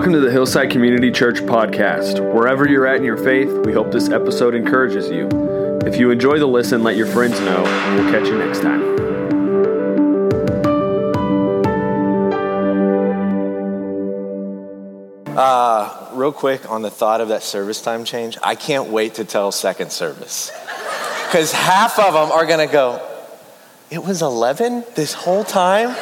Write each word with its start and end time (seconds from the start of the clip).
Welcome 0.00 0.14
to 0.14 0.20
the 0.20 0.32
Hillside 0.32 0.70
Community 0.70 1.10
Church 1.10 1.42
podcast. 1.42 2.20
Wherever 2.32 2.66
you're 2.66 2.86
at 2.86 2.96
in 2.96 3.04
your 3.04 3.18
faith, 3.18 3.50
we 3.66 3.74
hope 3.74 3.92
this 3.92 4.08
episode 4.08 4.54
encourages 4.54 5.10
you. 5.10 5.28
If 5.84 5.98
you 5.98 6.10
enjoy 6.10 6.38
the 6.38 6.46
listen, 6.46 6.82
let 6.82 6.96
your 6.96 7.06
friends 7.06 7.38
know, 7.40 7.62
and 7.66 7.96
we'll 7.96 8.10
catch 8.10 8.26
you 8.26 8.38
next 8.38 8.60
time. 8.60 8.80
Uh, 15.36 16.08
real 16.14 16.32
quick 16.32 16.70
on 16.70 16.80
the 16.80 16.90
thought 16.90 17.20
of 17.20 17.28
that 17.28 17.42
service 17.42 17.82
time 17.82 18.04
change, 18.04 18.38
I 18.42 18.54
can't 18.54 18.88
wait 18.88 19.16
to 19.16 19.26
tell 19.26 19.52
second 19.52 19.92
service. 19.92 20.50
Because 21.26 21.52
half 21.52 21.98
of 21.98 22.14
them 22.14 22.32
are 22.32 22.46
going 22.46 22.66
to 22.66 22.72
go, 22.72 23.06
it 23.90 24.02
was 24.02 24.22
11 24.22 24.82
this 24.94 25.12
whole 25.12 25.44
time? 25.44 25.94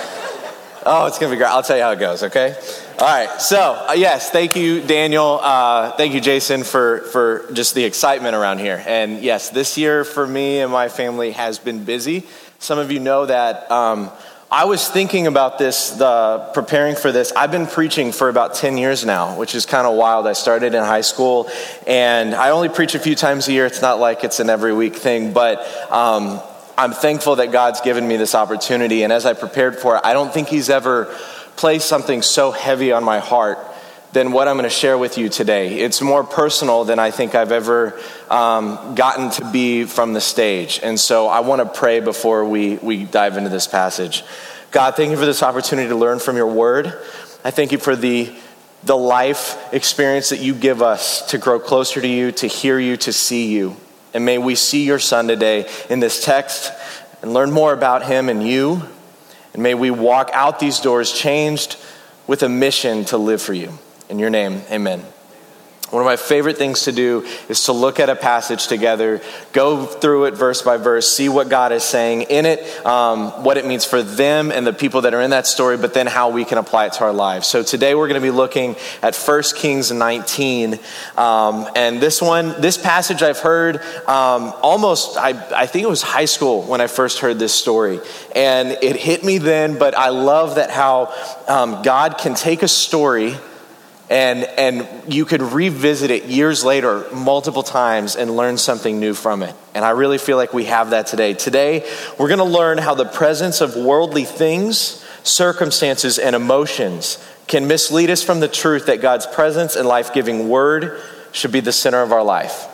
Oh, 0.87 1.07
it's 1.07 1.19
going 1.19 1.31
to 1.31 1.37
be 1.37 1.39
great. 1.39 1.51
I'll 1.51 1.65
tell 1.65 1.77
you 1.77 1.83
how 1.83 1.91
it 1.91 1.99
goes, 1.99 2.23
okay? 2.23 2.57
All 3.01 3.07
right. 3.07 3.41
So, 3.41 3.87
uh, 3.89 3.93
yes, 3.93 4.31
thank 4.31 4.57
you, 4.57 4.81
Daniel. 4.81 5.39
Uh, 5.41 5.93
thank 5.93 6.15
you, 6.15 6.21
Jason, 6.21 6.65
for, 6.65 7.03
for 7.13 7.49
just 7.53 7.77
the 7.77 7.85
excitement 7.85 8.35
around 8.35 8.59
here. 8.59 8.83
And 8.85 9.23
yes, 9.23 9.51
this 9.51 9.79
year 9.79 10.03
for 10.03 10.27
me 10.27 10.59
and 10.59 10.73
my 10.73 10.89
family 10.89 11.31
has 11.31 11.61
been 11.61 11.85
busy. 11.85 12.25
Some 12.59 12.81
of 12.81 12.91
you 12.91 12.99
know 12.99 13.25
that 13.25 13.71
um, 13.71 14.11
I 14.51 14.65
was 14.65 14.89
thinking 14.89 15.29
about 15.29 15.59
this, 15.59 15.91
the, 15.91 16.51
preparing 16.55 16.97
for 16.97 17.13
this. 17.13 17.31
I've 17.31 17.53
been 17.53 17.69
preaching 17.69 18.11
for 18.11 18.29
about 18.29 18.57
10 18.57 18.77
years 18.77 19.07
now, 19.07 19.39
which 19.39 19.55
is 19.55 19.65
kind 19.65 19.87
of 19.87 19.95
wild. 19.95 20.27
I 20.27 20.33
started 20.33 20.75
in 20.75 20.83
high 20.83 21.03
school, 21.03 21.49
and 21.87 22.35
I 22.35 22.51
only 22.51 22.69
preach 22.69 22.97
a 22.97 22.99
few 22.99 23.15
times 23.15 23.47
a 23.47 23.53
year. 23.53 23.67
It's 23.67 23.81
not 23.81 24.01
like 24.01 24.25
it's 24.25 24.41
an 24.41 24.51
every 24.51 24.75
week 24.75 24.97
thing, 24.97 25.33
but 25.33 25.61
um, 25.93 26.41
I'm 26.77 26.91
thankful 26.93 27.37
that 27.37 27.53
God's 27.53 27.81
given 27.81 28.09
me 28.09 28.17
this 28.17 28.35
opportunity. 28.35 29.05
And 29.05 29.13
as 29.13 29.25
I 29.25 29.35
prepared 29.35 29.79
for 29.79 29.95
it, 29.95 30.03
I 30.03 30.15
don't 30.15 30.35
think 30.35 30.49
He's 30.49 30.69
ever 30.69 31.17
placed 31.59 31.89
something 31.89 32.23
so 32.23 32.53
heavy 32.53 32.93
on 32.93 33.05
my 33.05 33.19
heart 33.19 33.59
than 34.13 34.33
what 34.33 34.49
I'm 34.49 34.55
going 34.57 34.65
to 34.65 34.71
share 34.71 34.97
with 34.97 35.19
you 35.19 35.29
today. 35.29 35.81
It's 35.81 36.01
more 36.01 36.25
personal 36.25 36.85
than 36.85 36.99
I 36.99 37.11
think 37.11 37.35
I've 37.35 37.53
ever 37.53 38.01
um, 38.31 38.95
gotten 38.95 39.31
to 39.33 39.51
be 39.51 39.85
from 39.85 40.15
the 40.15 40.21
stage. 40.21 40.81
And 40.83 40.99
so 40.99 41.27
I 41.27 41.41
want 41.41 41.61
to 41.61 41.67
pray 41.67 42.01
before 42.01 42.45
we, 42.45 42.77
we 42.77 43.05
dive 43.05 43.37
into 43.37 43.51
this 43.51 43.67
passage. 43.67 44.25
God, 44.71 44.97
thank 44.97 45.11
you 45.11 45.17
for 45.17 45.27
this 45.27 45.43
opportunity 45.43 45.89
to 45.89 45.97
learn 45.97 46.21
from 46.21 46.37
your 46.37 46.47
word. 46.47 46.87
I 47.45 47.51
thank 47.51 47.73
you 47.73 47.79
for 47.79 47.97
the, 47.97 48.35
the 48.85 48.97
life 48.97 49.59
experience 49.75 50.31
that 50.31 50.41
you 50.41 50.55
give 50.55 50.81
us 50.81 51.31
to 51.31 51.39
grow 51.39 51.59
closer 51.59 52.01
to 52.01 52.09
you, 52.09 52.33
to 52.33 52.47
hear 52.47 52.79
you, 52.79 52.97
to 52.99 53.13
see 53.13 53.53
you. 53.53 53.77
And 54.15 54.25
may 54.25 54.39
we 54.39 54.55
see 54.55 54.85
your 54.85 54.99
son 54.99 55.29
today 55.29 55.69
in 55.91 56.01
this 56.01 56.25
text 56.25 56.73
and 57.21 57.35
learn 57.35 57.51
more 57.51 57.73
about 57.73 58.07
him 58.07 58.29
and 58.29 58.47
you. 58.47 58.83
And 59.55 59.63
may 59.63 59.75
we 59.75 59.91
walk 59.91 60.31
out 60.33 60.59
these 60.59 60.81
doors 60.81 61.13
changed 61.13 61.77
with 62.27 62.43
a 62.43 62.49
mission 62.49 63.05
to 63.07 63.17
live 63.17 63.41
for 63.41 63.55
you. 63.55 63.79
In 64.09 64.19
your 64.19 64.31
name, 64.31 64.63
amen. 64.71 65.05
One 65.91 66.03
of 66.03 66.07
my 66.07 66.17
favorite 66.17 66.59
things 66.59 66.83
to 66.83 66.93
do 66.93 67.27
is 67.49 67.65
to 67.65 67.73
look 67.73 67.99
at 67.99 68.11
a 68.11 68.17
passage 68.17 68.67
together, 68.67 69.23
go 69.55 69.87
through 69.87 70.27
it 70.27 70.35
verse 70.35 70.61
by 70.61 70.77
verse, 70.77 71.11
see 71.11 71.31
what 71.31 71.49
God 71.49 71.73
is 71.73 71.83
saying 71.83 72.23
in 72.23 72.45
it, 72.45 72.61
um, 72.85 73.43
what 73.43 73.57
it 73.57 73.65
means 73.65 73.87
for 73.87 74.03
them 74.03 74.53
and 74.53 74.67
the 74.67 74.75
people 74.75 75.01
that 75.03 75.15
are 75.15 75.23
in 75.23 75.31
that 75.31 75.47
story, 75.47 75.79
but 75.79 75.95
then 75.95 76.07
how 76.07 76.29
we 76.29 76.45
can 76.45 76.59
apply 76.59 76.87
it 76.87 76.93
to 76.95 77.05
our 77.05 77.13
lives. 77.13 77.47
So 77.47 77.63
today 77.63 77.95
we're 77.95 78.09
going 78.09 78.21
to 78.21 78.27
be 78.27 78.31
looking 78.31 78.77
at 79.03 79.17
1 79.17 79.43
Kings 79.57 79.91
19. 79.91 80.79
Um, 81.17 81.67
and 81.75 82.01
this 82.03 82.21
one, 82.21 82.61
this 82.61 82.77
passage 82.77 83.23
I've 83.23 83.39
heard 83.39 83.77
um, 84.07 84.53
almost, 84.61 85.17
I, 85.17 85.31
I 85.57 85.65
think 85.65 85.85
it 85.85 85.89
was 85.89 86.03
high 86.03 86.27
school 86.27 86.65
when 86.65 86.83
I 86.83 86.87
first 86.87 87.21
heard 87.21 87.39
this 87.39 87.55
story. 87.55 88.01
And 88.37 88.73
it 88.83 88.97
hit 88.97 89.25
me 89.25 89.39
then, 89.39 89.79
but 89.79 89.97
I 89.97 90.11
love 90.11 90.57
that 90.57 90.71
how 90.71 91.15
um, 91.49 91.81
God 91.83 92.19
can 92.19 92.35
take 92.35 92.63
a 92.63 92.69
story 92.69 93.35
and, 94.11 94.45
and 94.45 94.89
you 95.13 95.25
could 95.25 95.43
revisit 95.43 96.11
it 96.11 96.25
years 96.25 96.65
later 96.65 97.07
multiple 97.13 97.63
times 97.63 98.17
and 98.17 98.37
learn 98.37 98.57
something 98.57 98.99
new 98.99 99.13
from 99.13 99.43
it. 99.43 99.55
And 99.75 99.85
I 99.85 99.91
really 99.91 100.19
feel 100.19 100.37
like 100.37 100.55
we 100.55 100.65
have 100.65 100.91
that 100.91 101.07
today. 101.07 101.35
Today, 101.35 101.89
we're 102.19 102.29
going 102.29 102.39
to 102.39 102.45
learn 102.45 102.79
how 102.79 102.95
the 102.95 103.05
presence 103.05 103.61
of 103.61 103.77
worldly 103.77 104.25
things, 104.25 105.05
circumstances, 105.25 106.19
and 106.19 106.35
emotions 106.35 107.23
can 107.47 107.67
mislead 107.67 108.11
us 108.11 108.23
from 108.23 108.41
the 108.41 108.49
truth 108.49 108.87
that 108.87 109.03
God's 109.03 109.27
presence 109.27 109.77
and 109.77 109.87
life 109.87 110.15
giving 110.15 110.49
word 110.49 111.01
should 111.33 111.53
be 111.53 111.61
the 111.61 111.73
center 111.73 112.03
of 112.03 112.13
our 112.13 112.25
life. 112.25 112.67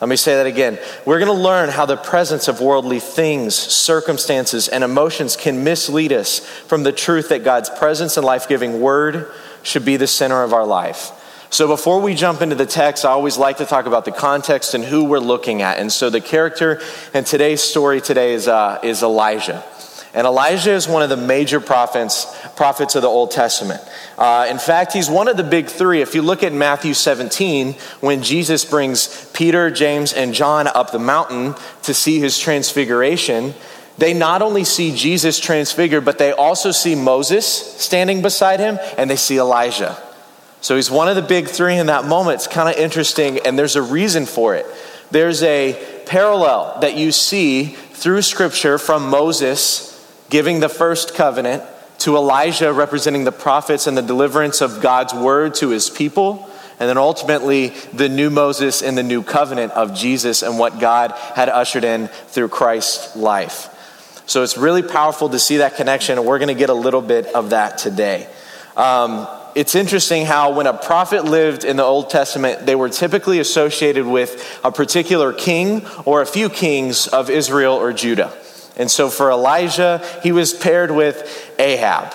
Let 0.00 0.10
me 0.10 0.16
say 0.16 0.34
that 0.34 0.46
again. 0.46 0.78
We're 1.06 1.18
going 1.18 1.34
to 1.34 1.42
learn 1.42 1.70
how 1.70 1.86
the 1.86 1.96
presence 1.96 2.48
of 2.48 2.60
worldly 2.60 3.00
things, 3.00 3.54
circumstances, 3.54 4.68
and 4.68 4.84
emotions 4.84 5.36
can 5.36 5.64
mislead 5.64 6.12
us 6.12 6.40
from 6.40 6.82
the 6.82 6.92
truth 6.92 7.30
that 7.30 7.44
God's 7.44 7.70
presence 7.70 8.18
and 8.18 8.26
life 8.26 8.46
giving 8.46 8.80
word 8.80 9.32
should 9.66 9.84
be 9.84 9.96
the 9.96 10.06
center 10.06 10.42
of 10.42 10.52
our 10.52 10.64
life. 10.64 11.12
So, 11.50 11.68
before 11.68 12.00
we 12.00 12.14
jump 12.14 12.42
into 12.42 12.56
the 12.56 12.66
text, 12.66 13.04
I 13.04 13.10
always 13.10 13.38
like 13.38 13.58
to 13.58 13.66
talk 13.66 13.86
about 13.86 14.04
the 14.04 14.12
context 14.12 14.74
and 14.74 14.84
who 14.84 15.04
we're 15.04 15.18
looking 15.18 15.62
at. 15.62 15.78
And 15.78 15.92
so, 15.92 16.10
the 16.10 16.20
character 16.20 16.80
in 17.14 17.24
today's 17.24 17.62
story 17.62 18.00
today 18.00 18.34
is, 18.34 18.48
uh, 18.48 18.78
is 18.82 19.02
Elijah. 19.02 19.64
And 20.12 20.26
Elijah 20.26 20.72
is 20.72 20.88
one 20.88 21.02
of 21.02 21.10
the 21.10 21.16
major 21.16 21.60
prophets, 21.60 22.26
prophets 22.56 22.94
of 22.94 23.02
the 23.02 23.08
Old 23.08 23.32
Testament. 23.32 23.82
Uh, 24.16 24.46
in 24.48 24.58
fact, 24.58 24.94
he's 24.94 25.10
one 25.10 25.28
of 25.28 25.36
the 25.36 25.44
big 25.44 25.66
three. 25.66 26.00
If 26.00 26.14
you 26.14 26.22
look 26.22 26.42
at 26.42 26.54
Matthew 26.54 26.94
17, 26.94 27.74
when 28.00 28.22
Jesus 28.22 28.64
brings 28.64 29.30
Peter, 29.32 29.70
James, 29.70 30.14
and 30.14 30.32
John 30.32 30.68
up 30.68 30.90
the 30.90 30.98
mountain 30.98 31.54
to 31.82 31.92
see 31.92 32.18
his 32.18 32.38
transfiguration, 32.38 33.52
they 33.98 34.12
not 34.12 34.42
only 34.42 34.64
see 34.64 34.94
Jesus 34.94 35.38
transfigured, 35.38 36.04
but 36.04 36.18
they 36.18 36.32
also 36.32 36.70
see 36.70 36.94
Moses 36.94 37.46
standing 37.46 38.22
beside 38.22 38.60
him 38.60 38.78
and 38.98 39.08
they 39.08 39.16
see 39.16 39.38
Elijah. 39.38 39.96
So 40.60 40.76
he's 40.76 40.90
one 40.90 41.08
of 41.08 41.16
the 41.16 41.22
big 41.22 41.48
three 41.48 41.76
in 41.76 41.86
that 41.86 42.04
moment. 42.04 42.36
It's 42.36 42.46
kind 42.46 42.68
of 42.68 42.76
interesting, 42.76 43.38
and 43.46 43.58
there's 43.58 43.76
a 43.76 43.82
reason 43.82 44.26
for 44.26 44.54
it. 44.54 44.66
There's 45.10 45.42
a 45.42 46.02
parallel 46.06 46.78
that 46.80 46.96
you 46.96 47.12
see 47.12 47.66
through 47.66 48.22
scripture 48.22 48.78
from 48.78 49.08
Moses 49.08 49.92
giving 50.28 50.60
the 50.60 50.68
first 50.68 51.14
covenant 51.14 51.62
to 51.98 52.16
Elijah 52.16 52.72
representing 52.72 53.24
the 53.24 53.32
prophets 53.32 53.86
and 53.86 53.96
the 53.96 54.02
deliverance 54.02 54.60
of 54.60 54.82
God's 54.82 55.14
word 55.14 55.54
to 55.56 55.70
his 55.70 55.88
people. 55.88 56.50
And 56.78 56.88
then 56.88 56.98
ultimately, 56.98 57.68
the 57.92 58.08
new 58.08 58.28
Moses 58.28 58.82
and 58.82 58.98
the 58.98 59.02
new 59.02 59.22
covenant 59.22 59.72
of 59.72 59.94
Jesus 59.94 60.42
and 60.42 60.58
what 60.58 60.78
God 60.78 61.12
had 61.34 61.48
ushered 61.48 61.84
in 61.84 62.08
through 62.08 62.48
Christ's 62.48 63.16
life. 63.16 63.72
So 64.26 64.42
it's 64.42 64.56
really 64.56 64.82
powerful 64.82 65.28
to 65.30 65.38
see 65.38 65.58
that 65.58 65.76
connection, 65.76 66.18
and 66.18 66.26
we're 66.26 66.38
going 66.38 66.48
to 66.48 66.54
get 66.54 66.68
a 66.68 66.74
little 66.74 67.00
bit 67.00 67.26
of 67.26 67.50
that 67.50 67.78
today. 67.78 68.28
Um, 68.76 69.28
it's 69.54 69.74
interesting 69.74 70.26
how 70.26 70.52
when 70.52 70.66
a 70.66 70.74
prophet 70.74 71.24
lived 71.24 71.64
in 71.64 71.76
the 71.76 71.84
Old 71.84 72.10
Testament, 72.10 72.66
they 72.66 72.74
were 72.74 72.88
typically 72.88 73.38
associated 73.38 74.04
with 74.04 74.60
a 74.64 74.70
particular 74.70 75.32
king 75.32 75.86
or 76.04 76.20
a 76.20 76.26
few 76.26 76.50
kings 76.50 77.06
of 77.06 77.30
Israel 77.30 77.74
or 77.74 77.92
Judah. 77.92 78.36
And 78.76 78.90
so 78.90 79.08
for 79.08 79.30
Elijah, 79.30 80.04
he 80.22 80.32
was 80.32 80.52
paired 80.52 80.90
with 80.90 81.54
Ahab. 81.58 82.14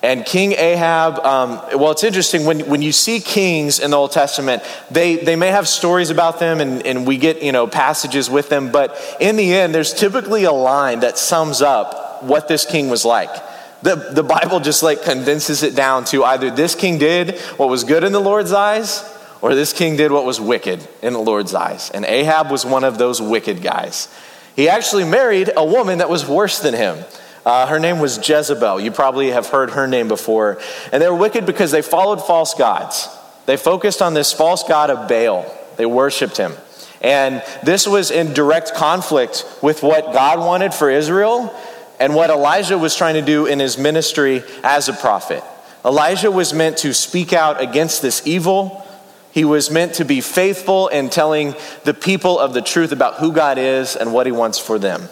And 0.00 0.24
King 0.24 0.52
Ahab, 0.52 1.18
um, 1.24 1.60
well, 1.78 1.90
it's 1.90 2.04
interesting 2.04 2.44
when, 2.44 2.60
when 2.68 2.82
you 2.82 2.92
see 2.92 3.18
kings 3.18 3.80
in 3.80 3.90
the 3.90 3.96
Old 3.96 4.12
Testament, 4.12 4.62
they, 4.92 5.16
they 5.16 5.34
may 5.34 5.48
have 5.48 5.66
stories 5.66 6.10
about 6.10 6.38
them 6.38 6.60
and, 6.60 6.86
and 6.86 7.04
we 7.04 7.16
get, 7.16 7.42
you 7.42 7.50
know, 7.50 7.66
passages 7.66 8.30
with 8.30 8.48
them, 8.48 8.70
but 8.70 8.96
in 9.18 9.34
the 9.34 9.52
end, 9.52 9.74
there's 9.74 9.92
typically 9.92 10.44
a 10.44 10.52
line 10.52 11.00
that 11.00 11.18
sums 11.18 11.62
up 11.62 12.22
what 12.22 12.46
this 12.46 12.64
king 12.64 12.88
was 12.88 13.04
like. 13.04 13.30
The, 13.82 13.96
the 13.96 14.22
Bible 14.22 14.60
just 14.60 14.84
like 14.84 15.02
condenses 15.02 15.64
it 15.64 15.74
down 15.74 16.04
to 16.06 16.24
either 16.24 16.50
this 16.50 16.76
king 16.76 16.98
did 16.98 17.38
what 17.56 17.68
was 17.68 17.82
good 17.82 18.04
in 18.04 18.12
the 18.12 18.20
Lord's 18.20 18.52
eyes 18.52 19.02
or 19.40 19.54
this 19.54 19.72
king 19.72 19.96
did 19.96 20.12
what 20.12 20.24
was 20.24 20.40
wicked 20.40 20.86
in 21.02 21.12
the 21.12 21.20
Lord's 21.20 21.54
eyes. 21.54 21.90
And 21.90 22.04
Ahab 22.04 22.50
was 22.50 22.64
one 22.64 22.84
of 22.84 22.98
those 22.98 23.20
wicked 23.20 23.62
guys. 23.62 24.08
He 24.54 24.68
actually 24.68 25.04
married 25.04 25.50
a 25.56 25.64
woman 25.64 25.98
that 25.98 26.10
was 26.10 26.26
worse 26.26 26.60
than 26.60 26.74
him. 26.74 27.04
Uh, 27.48 27.66
her 27.66 27.80
name 27.80 27.98
was 27.98 28.18
Jezebel. 28.28 28.78
You 28.78 28.90
probably 28.90 29.30
have 29.30 29.46
heard 29.46 29.70
her 29.70 29.86
name 29.86 30.06
before. 30.06 30.60
And 30.92 31.02
they 31.02 31.08
were 31.08 31.16
wicked 31.16 31.46
because 31.46 31.70
they 31.70 31.80
followed 31.80 32.20
false 32.22 32.52
gods. 32.52 33.08
They 33.46 33.56
focused 33.56 34.02
on 34.02 34.12
this 34.12 34.34
false 34.34 34.64
god 34.64 34.90
of 34.90 35.08
Baal, 35.08 35.50
they 35.78 35.86
worshiped 35.86 36.36
him. 36.36 36.52
And 37.00 37.42
this 37.62 37.88
was 37.88 38.10
in 38.10 38.34
direct 38.34 38.74
conflict 38.74 39.46
with 39.62 39.82
what 39.82 40.12
God 40.12 40.40
wanted 40.40 40.74
for 40.74 40.90
Israel 40.90 41.50
and 41.98 42.14
what 42.14 42.28
Elijah 42.28 42.76
was 42.76 42.94
trying 42.94 43.14
to 43.14 43.22
do 43.22 43.46
in 43.46 43.60
his 43.60 43.78
ministry 43.78 44.42
as 44.62 44.90
a 44.90 44.92
prophet. 44.92 45.42
Elijah 45.86 46.30
was 46.30 46.52
meant 46.52 46.76
to 46.78 46.92
speak 46.92 47.32
out 47.32 47.62
against 47.62 48.02
this 48.02 48.26
evil. 48.26 48.86
He 49.32 49.46
was 49.46 49.70
meant 49.70 49.94
to 49.94 50.04
be 50.04 50.20
faithful 50.20 50.88
in 50.88 51.08
telling 51.08 51.54
the 51.84 51.94
people 51.94 52.38
of 52.38 52.52
the 52.52 52.60
truth 52.60 52.92
about 52.92 53.14
who 53.14 53.32
God 53.32 53.56
is 53.56 53.96
and 53.96 54.12
what 54.12 54.26
he 54.26 54.32
wants 54.32 54.58
for 54.58 54.78
them. 54.78 55.08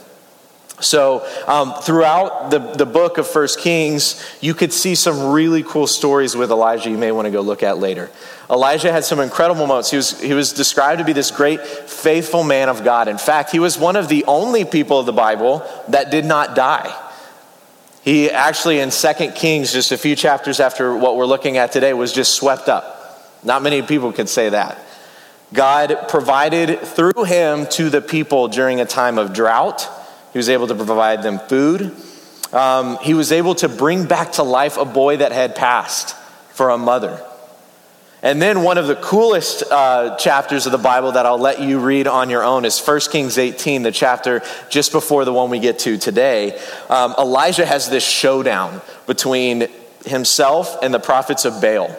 So, 0.81 1.27
um, 1.47 1.73
throughout 1.81 2.51
the, 2.51 2.59
the 2.59 2.85
book 2.85 3.17
of 3.17 3.27
First 3.27 3.61
Kings, 3.61 4.23
you 4.43 4.53
could 4.53 4.75
see 4.75 4.95
some 4.95 5.33
really 5.33 5.63
cool 5.63 5.87
stories 5.87 6.37
with 6.37 6.51
Elijah 6.51 6.91
you 6.91 6.99
may 6.99 7.13
want 7.13 7.25
to 7.25 7.31
go 7.31 7.41
look 7.41 7.63
at 7.63 7.79
later. 7.79 8.11
Elijah 8.51 8.93
had 8.93 9.03
some 9.03 9.19
incredible 9.19 9.67
moments. 9.67 9.91
He 9.91 9.97
was, 9.97 10.21
he 10.21 10.35
was 10.35 10.53
described 10.53 10.99
to 10.99 11.05
be 11.05 11.15
this 11.15 11.31
great, 11.31 11.63
faithful 11.63 12.45
man 12.45 12.69
of 12.69 12.85
God. 12.85 13.09
In 13.09 13.17
fact, 13.17 13.51
he 13.51 13.59
was 13.59 13.79
one 13.79 13.97
of 13.97 14.09
the 14.09 14.25
only 14.27 14.67
people 14.67 15.01
of 15.01 15.07
the 15.07 15.15
Bible 15.15 15.67
that 15.89 16.11
did 16.11 16.27
not 16.27 16.55
die. 16.55 16.95
He 18.03 18.31
actually, 18.31 18.79
in 18.79 18.91
2 18.91 19.13
Kings, 19.35 19.73
just 19.73 19.93
a 19.93 19.99
few 19.99 20.15
chapters 20.15 20.61
after 20.61 20.95
what 20.95 21.17
we're 21.17 21.27
looking 21.27 21.57
at 21.57 21.73
today, 21.73 21.95
was 21.95 22.13
just 22.13 22.35
swept 22.35 22.69
up. 22.69 23.33
Not 23.43 23.63
many 23.63 23.81
people 23.81 24.13
could 24.13 24.29
say 24.29 24.51
that. 24.51 24.79
God 25.53 26.09
provided 26.09 26.81
through 26.81 27.25
him 27.25 27.67
to 27.71 27.89
the 27.89 28.01
people 28.01 28.49
during 28.49 28.81
a 28.81 28.85
time 28.85 29.19
of 29.19 29.33
drought. 29.33 29.89
He 30.37 30.39
was 30.39 30.51
able 30.51 30.67
to 30.67 30.75
provide 30.75 31.23
them 31.23 31.39
food. 31.39 31.97
Um, 32.53 32.99
he 33.01 33.15
was 33.15 33.33
able 33.33 33.55
to 33.55 33.71
bring 33.71 34.05
back 34.05 34.33
to 34.33 34.43
life 34.43 34.77
a 34.77 34.85
boy 34.85 35.17
that 35.17 35.33
had 35.33 35.57
passed 35.57 36.15
for 36.51 36.69
a 36.69 36.77
mother. 36.77 37.25
And 38.21 38.43
then 38.43 38.63
one 38.63 38.77
of 38.77 38.87
the 38.87 38.97
coolest 38.97 39.63
uh, 39.63 40.19
chapters 40.19 40.67
of 40.67 40.73
the 40.73 40.79
Bible 40.79 41.13
that 41.13 41.25
I'll 41.25 41.39
let 41.39 41.63
you 41.63 41.79
read 41.79 42.07
on 42.07 42.29
your 42.29 42.45
own 42.45 42.67
is 42.67 42.79
1 42.79 43.01
Kings 43.11 43.39
18, 43.39 43.81
the 43.81 43.91
chapter 43.91 44.43
just 44.69 44.93
before 44.93 45.25
the 45.25 45.33
one 45.33 45.49
we 45.49 45.59
get 45.59 45.79
to 45.79 45.97
today. 45.97 46.61
Um, 46.91 47.15
Elijah 47.17 47.65
has 47.65 47.89
this 47.89 48.07
showdown 48.07 48.83
between 49.07 49.69
himself 50.05 50.77
and 50.83 50.93
the 50.93 51.01
prophets 51.01 51.47
of 51.47 51.63
Baal. 51.63 51.97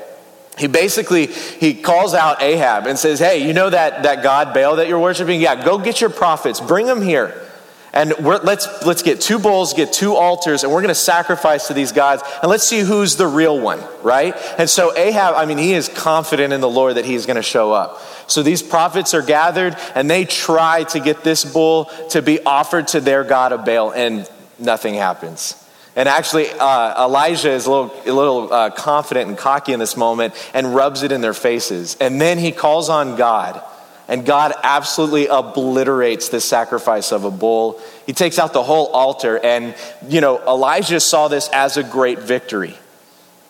He 0.59 0.67
basically 0.67 1.25
he 1.25 1.73
calls 1.73 2.13
out 2.13 2.43
Ahab 2.43 2.85
and 2.85 2.99
says, 2.99 3.17
"Hey, 3.17 3.47
you 3.47 3.53
know 3.53 3.71
that 3.71 4.03
that 4.03 4.21
god 4.21 4.53
Baal 4.53 4.75
that 4.75 4.87
you're 4.87 4.99
worshiping? 4.99 5.41
Yeah, 5.41 5.63
go 5.65 5.79
get 5.79 6.01
your 6.01 6.11
prophets, 6.11 6.59
bring 6.59 6.85
them 6.85 7.01
here." 7.01 7.46
And 7.93 8.13
let's, 8.19 8.67
let's 8.85 9.01
get 9.01 9.21
two 9.21 9.39
bulls, 9.39 9.73
get 9.73 9.91
two 9.93 10.15
altars, 10.15 10.63
and 10.63 10.71
we're 10.71 10.81
going 10.81 10.89
to 10.89 10.95
sacrifice 10.95 11.67
to 11.67 11.73
these 11.73 11.91
gods, 11.91 12.21
and 12.41 12.49
let's 12.49 12.63
see 12.63 12.81
who's 12.81 13.15
the 13.15 13.25
real 13.25 13.59
one, 13.59 13.79
right? 14.03 14.35
And 14.57 14.69
so 14.69 14.95
Ahab, 14.95 15.35
I 15.35 15.45
mean, 15.45 15.57
he 15.57 15.73
is 15.73 15.89
confident 15.89 16.53
in 16.53 16.61
the 16.61 16.69
Lord 16.69 16.95
that 16.95 17.05
he's 17.05 17.25
going 17.25 17.37
to 17.37 17.41
show 17.41 17.71
up. 17.71 18.01
So 18.27 18.43
these 18.43 18.61
prophets 18.61 19.13
are 19.13 19.21
gathered, 19.21 19.75
and 19.95 20.09
they 20.11 20.25
try 20.25 20.83
to 20.85 20.99
get 20.99 21.23
this 21.23 21.45
bull 21.45 21.85
to 22.11 22.21
be 22.21 22.43
offered 22.43 22.89
to 22.89 22.99
their 22.99 23.23
god 23.23 23.53
of 23.53 23.65
Baal, 23.65 23.91
and 23.91 24.29
nothing 24.59 24.93
happens. 24.93 25.63
And 25.95 26.07
actually, 26.07 26.47
uh, 26.51 27.05
Elijah 27.05 27.49
is 27.49 27.65
a 27.65 27.71
little, 27.71 27.95
a 28.05 28.13
little 28.13 28.53
uh, 28.53 28.69
confident 28.69 29.29
and 29.29 29.37
cocky 29.37 29.73
in 29.73 29.79
this 29.79 29.97
moment 29.97 30.35
and 30.53 30.75
rubs 30.75 31.01
it 31.01 31.11
in 31.11 31.21
their 31.21 31.33
faces. 31.33 31.97
And 31.99 32.21
then 32.21 32.37
he 32.37 32.51
calls 32.51 32.89
on 32.89 33.15
God. 33.15 33.63
And 34.07 34.25
God 34.25 34.53
absolutely 34.63 35.27
obliterates 35.27 36.29
this 36.29 36.45
sacrifice 36.45 37.11
of 37.11 37.25
a 37.25 37.31
bull. 37.31 37.81
He 38.05 38.13
takes 38.13 38.39
out 38.39 38.53
the 38.53 38.63
whole 38.63 38.87
altar. 38.87 39.37
And, 39.37 39.75
you 40.07 40.21
know, 40.21 40.39
Elijah 40.39 40.99
saw 40.99 41.27
this 41.27 41.49
as 41.49 41.75
a 41.75 41.83
great 41.83 42.19
victory 42.19 42.77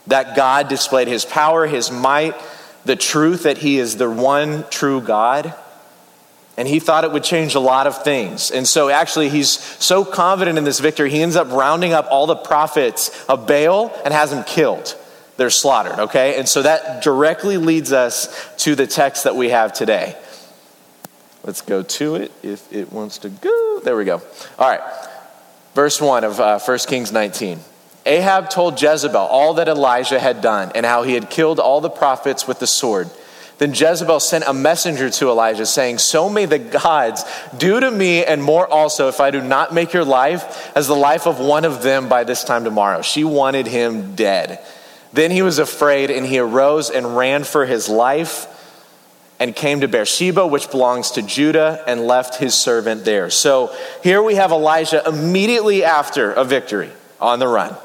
that 0.07 0.35
God 0.35 0.67
displayed 0.67 1.07
his 1.07 1.25
power, 1.25 1.67
his 1.67 1.91
might, 1.91 2.35
the 2.85 2.95
truth 2.95 3.43
that 3.43 3.59
he 3.59 3.77
is 3.77 3.97
the 3.97 4.09
one 4.09 4.65
true 4.69 5.01
God. 5.01 5.53
And 6.57 6.67
he 6.67 6.79
thought 6.79 7.03
it 7.03 7.11
would 7.11 7.23
change 7.23 7.53
a 7.53 7.59
lot 7.59 7.85
of 7.85 8.03
things. 8.03 8.49
And 8.49 8.67
so, 8.67 8.89
actually, 8.89 9.29
he's 9.29 9.51
so 9.51 10.03
confident 10.03 10.57
in 10.57 10.63
this 10.63 10.79
victory, 10.79 11.11
he 11.11 11.21
ends 11.21 11.35
up 11.35 11.51
rounding 11.51 11.93
up 11.93 12.07
all 12.09 12.25
the 12.25 12.35
prophets 12.35 13.25
of 13.25 13.45
Baal 13.45 13.95
and 14.03 14.11
has 14.11 14.31
them 14.31 14.43
killed. 14.43 14.95
They're 15.35 15.51
slaughtered, 15.51 15.99
okay? 15.99 16.39
And 16.39 16.49
so 16.49 16.63
that 16.63 17.03
directly 17.03 17.57
leads 17.57 17.93
us 17.93 18.55
to 18.63 18.73
the 18.73 18.87
text 18.87 19.25
that 19.25 19.35
we 19.35 19.49
have 19.49 19.71
today. 19.71 20.17
Let's 21.47 21.61
go 21.61 21.81
to 21.81 22.15
it 22.15 22.33
if 22.43 22.73
it 22.73 22.91
wants 22.91 23.19
to 23.19 23.29
go. 23.29 23.79
There 23.81 23.95
we 23.95 24.03
go. 24.03 24.21
All 24.59 24.69
right. 24.69 24.81
Verse 25.75 26.01
1 26.01 26.25
of 26.25 26.41
uh, 26.41 26.59
1 26.59 26.79
Kings 26.79 27.13
19. 27.13 27.61
Ahab 28.05 28.49
told 28.49 28.81
Jezebel 28.81 29.15
all 29.15 29.53
that 29.53 29.69
Elijah 29.69 30.19
had 30.19 30.41
done 30.41 30.73
and 30.75 30.85
how 30.85 31.03
he 31.03 31.13
had 31.13 31.29
killed 31.29 31.61
all 31.61 31.79
the 31.79 31.89
prophets 31.89 32.49
with 32.49 32.59
the 32.59 32.67
sword. 32.67 33.09
Then 33.59 33.73
Jezebel 33.73 34.19
sent 34.19 34.43
a 34.45 34.53
messenger 34.53 35.09
to 35.09 35.29
Elijah, 35.29 35.65
saying, 35.65 35.99
So 35.99 36.29
may 36.29 36.47
the 36.47 36.59
gods 36.59 37.23
do 37.57 37.79
to 37.79 37.89
me 37.89 38.25
and 38.25 38.43
more 38.43 38.67
also 38.67 39.07
if 39.07 39.21
I 39.21 39.31
do 39.31 39.41
not 39.41 39.73
make 39.73 39.93
your 39.93 40.05
life 40.05 40.75
as 40.75 40.87
the 40.87 40.95
life 40.95 41.27
of 41.27 41.39
one 41.39 41.63
of 41.63 41.81
them 41.81 42.09
by 42.09 42.25
this 42.25 42.43
time 42.43 42.65
tomorrow. 42.65 43.01
She 43.01 43.23
wanted 43.23 43.67
him 43.67 44.15
dead. 44.15 44.59
Then 45.13 45.31
he 45.31 45.43
was 45.43 45.59
afraid, 45.59 46.11
and 46.11 46.25
he 46.25 46.39
arose 46.39 46.89
and 46.89 47.15
ran 47.15 47.45
for 47.45 47.65
his 47.65 47.87
life 47.87 48.53
and 49.39 49.55
came 49.55 49.81
to 49.81 49.87
Beersheba, 49.87 50.47
which 50.47 50.71
belongs 50.71 51.11
to 51.11 51.21
Judah, 51.21 51.83
and 51.87 52.01
left 52.01 52.35
his 52.35 52.55
servant 52.55 53.05
there. 53.05 53.29
So 53.29 53.75
here 54.03 54.21
we 54.23 54.35
have 54.35 54.51
Elijah 54.51 55.07
immediately 55.07 55.83
after 55.83 56.31
a 56.31 56.43
victory 56.43 56.89
on 57.19 57.39
the 57.39 57.47
run. 57.47 57.75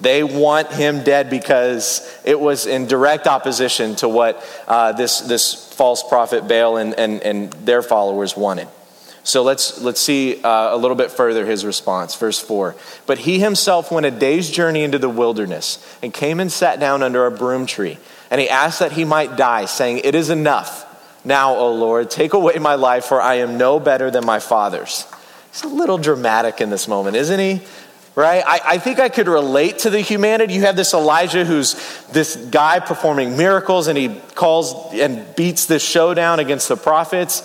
They 0.00 0.24
want 0.24 0.72
him 0.72 1.04
dead 1.04 1.28
because 1.28 2.18
it 2.24 2.40
was 2.40 2.66
in 2.66 2.86
direct 2.86 3.26
opposition 3.26 3.96
to 3.96 4.08
what 4.08 4.42
uh, 4.66 4.92
this, 4.92 5.20
this 5.20 5.72
false 5.74 6.02
prophet 6.02 6.48
Baal 6.48 6.78
and, 6.78 6.94
and, 6.94 7.20
and 7.22 7.52
their 7.52 7.82
followers 7.82 8.36
wanted. 8.36 8.68
So 9.22 9.42
let's, 9.42 9.80
let's 9.82 10.00
see 10.00 10.42
uh, 10.42 10.74
a 10.74 10.78
little 10.78 10.96
bit 10.96 11.10
further 11.10 11.44
his 11.44 11.66
response. 11.66 12.14
Verse 12.16 12.38
4. 12.38 12.74
But 13.06 13.18
he 13.18 13.38
himself 13.38 13.92
went 13.92 14.06
a 14.06 14.10
day's 14.10 14.50
journey 14.50 14.82
into 14.82 14.98
the 14.98 15.10
wilderness 15.10 15.78
and 16.02 16.14
came 16.14 16.40
and 16.40 16.50
sat 16.50 16.80
down 16.80 17.02
under 17.02 17.26
a 17.26 17.30
broom 17.30 17.66
tree. 17.66 17.98
And 18.30 18.40
he 18.40 18.48
asked 18.48 18.78
that 18.78 18.92
he 18.92 19.04
might 19.04 19.36
die, 19.36 19.66
saying, 19.66 20.00
It 20.04 20.14
is 20.14 20.30
enough. 20.30 20.79
Now, 21.24 21.54
O 21.56 21.72
Lord, 21.72 22.10
take 22.10 22.32
away 22.32 22.54
my 22.58 22.76
life, 22.76 23.04
for 23.04 23.20
I 23.20 23.36
am 23.36 23.58
no 23.58 23.78
better 23.78 24.10
than 24.10 24.24
my 24.24 24.38
father's. 24.38 25.06
He's 25.50 25.64
a 25.64 25.68
little 25.68 25.98
dramatic 25.98 26.60
in 26.60 26.70
this 26.70 26.88
moment, 26.88 27.16
isn't 27.16 27.38
he? 27.38 27.60
Right? 28.14 28.42
I, 28.46 28.60
I 28.64 28.78
think 28.78 28.98
I 28.98 29.08
could 29.08 29.28
relate 29.28 29.80
to 29.80 29.90
the 29.90 30.00
humanity. 30.00 30.54
You 30.54 30.62
have 30.62 30.76
this 30.76 30.94
Elijah 30.94 31.44
who's 31.44 31.74
this 32.08 32.36
guy 32.36 32.80
performing 32.80 33.36
miracles, 33.36 33.86
and 33.86 33.96
he 33.96 34.20
calls 34.34 34.92
and 34.94 35.34
beats 35.36 35.66
this 35.66 35.82
showdown 35.82 36.40
against 36.40 36.68
the 36.68 36.76
prophets, 36.76 37.42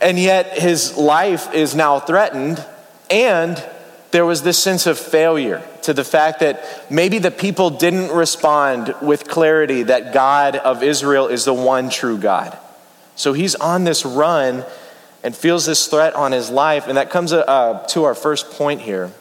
and 0.00 0.18
yet 0.18 0.58
his 0.58 0.96
life 0.96 1.52
is 1.54 1.74
now 1.74 2.00
threatened, 2.00 2.64
and 3.10 3.62
there 4.10 4.24
was 4.24 4.42
this 4.42 4.62
sense 4.62 4.86
of 4.86 4.98
failure 4.98 5.66
to 5.82 5.92
the 5.92 6.04
fact 6.04 6.40
that 6.40 6.90
maybe 6.90 7.18
the 7.18 7.32
people 7.32 7.70
didn't 7.70 8.10
respond 8.10 8.94
with 9.02 9.26
clarity 9.26 9.82
that 9.82 10.14
God 10.14 10.56
of 10.56 10.82
Israel 10.82 11.26
is 11.26 11.44
the 11.44 11.54
one 11.54 11.90
true 11.90 12.16
God. 12.16 12.56
So 13.16 13.32
he's 13.32 13.54
on 13.54 13.84
this 13.84 14.04
run 14.04 14.64
and 15.22 15.34
feels 15.34 15.66
this 15.66 15.86
threat 15.86 16.14
on 16.14 16.32
his 16.32 16.50
life. 16.50 16.86
And 16.86 16.96
that 16.98 17.10
comes 17.10 17.32
uh, 17.32 17.84
to 17.90 18.04
our 18.04 18.14
first 18.14 18.50
point 18.50 18.80
here. 18.82 19.12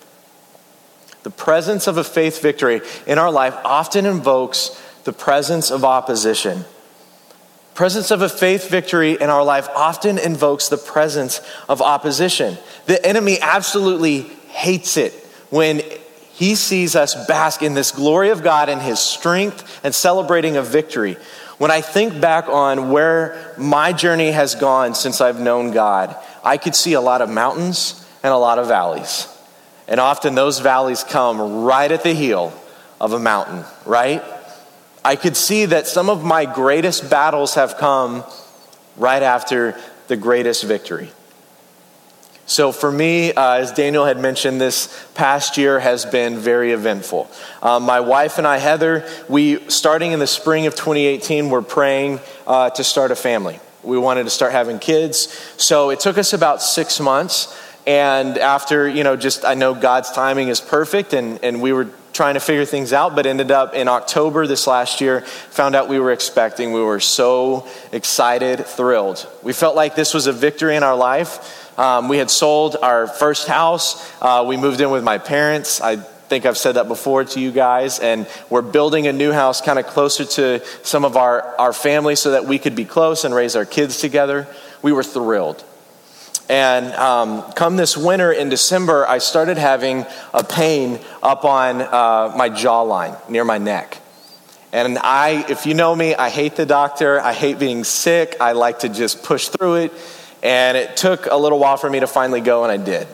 The 1.24 1.30
presence 1.30 1.88
of 1.88 1.98
a 1.98 2.04
faith 2.04 2.42
victory 2.42 2.82
in 3.08 3.18
our 3.18 3.32
life 3.32 3.56
often 3.64 4.06
invokes 4.06 4.82
the 5.06 5.14
presence 5.14 5.72
of 5.72 5.86
opposition. 5.86 6.66
Presence 7.76 8.12
of 8.12 8.22
a 8.22 8.30
faith 8.30 8.70
victory 8.70 9.14
in 9.14 9.30
our 9.30 9.44
life 9.44 9.68
often 9.74 10.20
invokes 10.20 10.70
the 10.70 10.78
presence 10.78 11.42
of 11.68 11.82
opposition. 11.82 12.58
The 12.86 13.04
enemy 13.06 13.40
absolutely 13.42 14.22
hates 14.50 14.98
it 14.98 15.14
when 15.50 15.82
he 16.34 16.56
sees 16.56 16.96
us 16.96 17.16
bask 17.28 17.64
in 17.64 17.74
this 17.74 17.92
glory 17.92 18.30
of 18.30 18.44
God 18.44 18.70
and 18.70 18.82
his 18.82 19.00
strength 19.00 19.80
and 19.84 19.94
celebrating 19.94 20.58
a 20.58 20.62
victory. 20.62 21.18
When 21.64 21.72
I 21.72 21.80
think 21.80 22.20
back 22.20 22.50
on 22.50 22.92
where 22.92 23.56
my 23.58 23.94
journey 23.94 24.32
has 24.32 24.54
gone 24.54 24.96
since 24.96 25.22
I've 25.22 25.40
known 25.40 25.72
God, 25.72 26.14
I 26.44 26.58
could 26.58 26.76
see 26.76 26.92
a 26.92 27.00
lot 27.00 27.22
of 27.22 27.30
mountains 27.30 28.06
and 28.22 28.34
a 28.34 28.38
lot 28.38 28.60
of 28.60 28.68
valleys. 28.68 29.30
And 29.88 29.98
often 29.98 30.36
those 30.36 30.60
valleys 30.60 31.06
come 31.06 31.64
right 31.64 31.90
at 31.90 32.04
the 32.04 32.14
heel 32.14 32.52
of 33.00 33.14
a 33.14 33.18
mountain, 33.18 33.64
right? 33.86 34.22
I 35.06 35.16
could 35.16 35.38
see 35.38 35.64
that 35.68 35.88
some 35.88 36.10
of 36.10 36.22
my 36.22 36.44
greatest 36.44 37.10
battles 37.10 37.56
have 37.56 37.78
come 37.78 38.26
right 38.98 39.24
after 39.24 39.80
the 40.10 40.18
greatest 40.18 40.66
victory. 40.66 41.14
So, 42.46 42.74
for 42.74 42.92
me, 42.92 43.32
uh, 43.32 43.54
as 43.54 43.72
Daniel 43.72 44.04
had 44.04 44.20
mentioned, 44.20 44.60
this 44.60 45.08
past 45.16 45.58
year 45.58 45.80
has 45.80 46.06
been 46.06 46.38
very 46.38 46.74
eventful. 46.74 47.32
Um, 47.62 47.84
my 47.84 48.02
wife 48.02 48.38
and 48.38 48.46
I, 48.46 48.58
Heather, 48.58 49.08
we, 49.30 49.70
starting 49.70 50.12
in 50.12 50.20
the 50.20 50.28
spring 50.28 50.66
of 50.66 50.76
2018, 50.76 51.50
were 51.50 51.62
praying 51.62 52.20
uh, 52.46 52.70
to 52.72 52.84
start 52.84 53.12
a 53.12 53.16
family. 53.16 53.62
We 53.82 53.98
wanted 53.98 54.26
to 54.26 54.30
start 54.30 54.52
having 54.52 54.80
kids. 54.80 55.30
So, 55.56 55.90
it 55.90 56.02
took 56.02 56.18
us 56.18 56.34
about 56.34 56.62
six 56.62 57.00
months. 57.00 57.58
And 57.88 58.38
after, 58.38 58.90
you 58.90 59.04
know, 59.06 59.16
just 59.16 59.46
I 59.46 59.54
know 59.54 59.74
God's 59.74 60.12
timing 60.12 60.50
is 60.50 60.60
perfect, 60.60 61.14
and, 61.14 61.42
and 61.44 61.62
we 61.62 61.72
were 61.72 61.90
trying 62.14 62.36
to 62.36 62.40
figure 62.40 62.66
things 62.66 62.94
out, 62.94 63.16
but 63.16 63.26
ended 63.26 63.52
up 63.52 63.74
in 63.74 63.88
October 63.88 64.48
this 64.48 64.68
last 64.68 65.02
year, 65.02 65.22
found 65.22 65.76
out 65.76 65.90
we 65.90 66.00
were 66.00 66.12
expecting. 66.12 66.72
We 66.72 66.82
were 66.82 67.00
so 67.00 67.68
excited, 67.92 68.66
thrilled. 68.66 69.28
We 69.42 69.52
felt 69.52 69.76
like 69.76 69.96
this 69.96 70.14
was 70.14 70.28
a 70.28 70.34
victory 70.34 70.76
in 70.76 70.84
our 70.84 70.96
life. 70.96 71.63
Um, 71.78 72.08
we 72.08 72.18
had 72.18 72.30
sold 72.30 72.76
our 72.82 73.08
first 73.08 73.48
house. 73.48 74.12
Uh, 74.22 74.46
we 74.48 74.58
moved 74.58 74.82
in 74.82 74.92
with 74.92 75.04
my 75.04 75.18
parents. 75.18 75.82
I 75.82 75.96
think 75.96 76.46
I've 76.46 76.58
said 76.58 76.74
that 76.74 76.88
before 76.88 77.24
to 77.24 77.40
you 77.40 77.52
guys. 77.52 78.00
And 78.00 78.28
we're 78.50 78.62
building 78.62 79.08
a 79.08 79.14
new 79.14 79.32
house 79.32 79.62
kind 79.62 79.80
of 79.80 79.88
closer 79.88 80.26
to 80.26 80.66
some 80.84 81.06
of 81.06 81.18
our, 81.18 81.44
our 81.60 81.74
family 81.74 82.16
so 82.16 82.32
that 82.32 82.46
we 82.46 82.60
could 82.60 82.76
be 82.76 82.86
close 82.86 83.24
and 83.24 83.34
raise 83.34 83.56
our 83.56 83.66
kids 83.66 84.00
together. 84.00 84.48
We 84.82 84.92
were 84.92 85.04
thrilled. 85.04 85.64
And 86.50 86.94
um, 86.94 87.42
come 87.54 87.78
this 87.78 87.96
winter 87.96 88.32
in 88.32 88.50
December, 88.50 89.08
I 89.08 89.20
started 89.20 89.58
having 89.58 90.06
a 90.34 90.44
pain 90.44 91.00
up 91.22 91.46
on 91.46 91.82
uh, 91.82 92.34
my 92.36 92.50
jawline 92.50 93.18
near 93.30 93.46
my 93.46 93.58
neck. 93.58 94.00
And 94.74 94.98
I, 94.98 95.46
if 95.50 95.66
you 95.66 95.76
know 95.76 95.96
me, 95.96 96.16
I 96.16 96.30
hate 96.30 96.56
the 96.56 96.66
doctor. 96.66 97.20
I 97.20 97.34
hate 97.34 97.60
being 97.60 97.84
sick. 97.84 98.38
I 98.42 98.54
like 98.54 98.80
to 98.80 98.90
just 98.90 99.24
push 99.24 99.50
through 99.50 99.76
it. 99.76 99.94
And 100.44 100.78
it 100.78 100.98
took 100.98 101.26
a 101.26 101.36
little 101.36 101.58
while 101.58 101.78
for 101.78 101.90
me 101.90 102.02
to 102.02 102.08
finally 102.08 102.42
go, 102.42 102.64
and 102.64 102.72
I 102.72 102.78
did. 102.78 103.08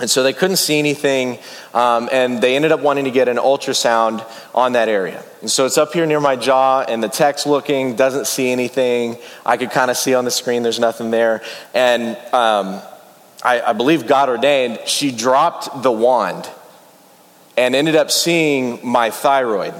And 0.00 0.10
so 0.10 0.22
they 0.22 0.32
couldn't 0.32 0.56
see 0.56 0.78
anything, 0.78 1.38
um, 1.72 2.08
and 2.10 2.40
they 2.40 2.56
ended 2.56 2.72
up 2.72 2.80
wanting 2.80 3.04
to 3.04 3.12
get 3.12 3.28
an 3.28 3.36
ultrasound 3.36 4.26
on 4.52 4.72
that 4.72 4.88
area. 4.88 5.22
And 5.40 5.50
so 5.50 5.66
it's 5.66 5.78
up 5.78 5.92
here 5.92 6.04
near 6.04 6.20
my 6.20 6.34
jaw, 6.34 6.82
and 6.82 7.02
the 7.02 7.08
tech's 7.08 7.46
looking, 7.46 7.94
doesn't 7.94 8.26
see 8.26 8.50
anything. 8.50 9.18
I 9.46 9.56
could 9.56 9.70
kind 9.70 9.90
of 9.92 9.96
see 9.96 10.14
on 10.14 10.24
the 10.24 10.32
screen 10.32 10.64
there's 10.64 10.80
nothing 10.80 11.12
there. 11.12 11.42
And 11.74 12.16
um, 12.32 12.80
I, 13.44 13.60
I 13.60 13.72
believe 13.72 14.06
God 14.06 14.28
ordained, 14.28 14.80
she 14.86 15.12
dropped 15.12 15.82
the 15.82 15.92
wand 15.92 16.48
and 17.56 17.76
ended 17.76 17.94
up 17.94 18.10
seeing 18.10 18.84
my 18.84 19.10
thyroid, 19.10 19.74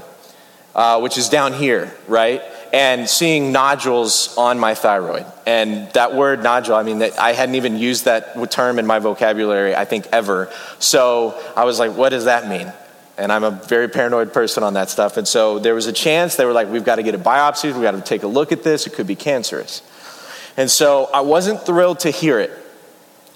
uh, 0.77 1.01
which 1.01 1.19
is 1.19 1.29
down 1.29 1.55
here, 1.55 1.93
right? 2.07 2.41
And 2.75 3.09
seeing 3.09 3.53
nodules 3.53 4.37
on 4.37 4.59
my 4.59 4.75
thyroid. 4.75 5.25
And 5.47 5.89
that 5.93 6.13
word 6.13 6.43
nodule, 6.43 6.75
I 6.75 6.83
mean, 6.83 6.99
that 6.99 7.17
I 7.21 7.33
hadn't 7.33 7.55
even 7.55 7.79
used 7.79 8.07
that 8.07 8.51
term 8.51 8.81
in 8.81 8.87
my 8.87 8.99
vocabulary, 8.99 9.77
I 9.77 9.85
think, 9.85 10.09
ever. 10.11 10.53
So 10.81 11.41
I 11.57 11.67
was 11.67 11.79
like, 11.79 11.93
what 11.93 12.09
does 12.09 12.25
that 12.25 12.49
mean? 12.49 12.73
And 13.17 13.31
I'm 13.31 13.45
a 13.45 13.53
very 13.53 13.87
paranoid 13.87 14.33
person 14.33 14.65
on 14.65 14.75
that 14.75 14.91
stuff. 14.91 15.17
And 15.17 15.29
so 15.29 15.61
there 15.61 15.73
was 15.77 15.87
a 15.87 15.93
chance 15.93 16.35
they 16.35 16.45
were 16.45 16.53
like, 16.53 16.69
we've 16.69 16.85
got 16.85 16.97
to 16.97 17.05
get 17.05 17.15
a 17.15 17.19
biopsy, 17.19 17.73
we've 17.73 17.81
got 17.81 17.93
to 17.93 18.01
take 18.01 18.25
a 18.25 18.27
look 18.27 18.51
at 18.51 18.65
this, 18.65 18.89
it 18.89 18.95
could 18.95 19.07
be 19.07 19.15
cancerous. 19.15 19.81
And 20.57 20.69
so 20.69 21.09
I 21.15 21.21
wasn't 21.21 21.65
thrilled 21.65 22.01
to 22.01 22.11
hear 22.11 22.41
it. 22.41 22.51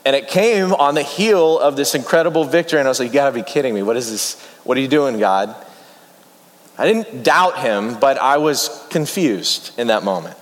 And 0.05 0.17
it 0.17 0.27
came 0.27 0.73
on 0.73 0.97
the 0.97 1.05
heel 1.05 1.61
of 1.61 1.77
this 1.77 1.95
incredible 1.95 2.43
victory. 2.43 2.81
And 2.81 2.89
I 2.89 2.91
was 2.91 2.99
like, 2.99 3.11
you 3.11 3.15
got 3.15 3.31
to 3.31 3.33
be 3.33 3.45
kidding 3.45 3.73
me. 3.73 3.85
What 3.85 3.97
is 3.97 4.11
this? 4.11 4.43
What 4.65 4.77
are 4.77 4.81
you 4.81 4.89
doing, 4.89 5.21
God? 5.21 5.55
I 6.79 6.87
didn't 6.87 7.25
doubt 7.25 7.59
him, 7.59 7.99
but 7.99 8.19
I 8.19 8.39
was 8.39 8.87
confused 8.91 9.79
in 9.79 9.89
that 9.89 10.05
moment. 10.05 10.37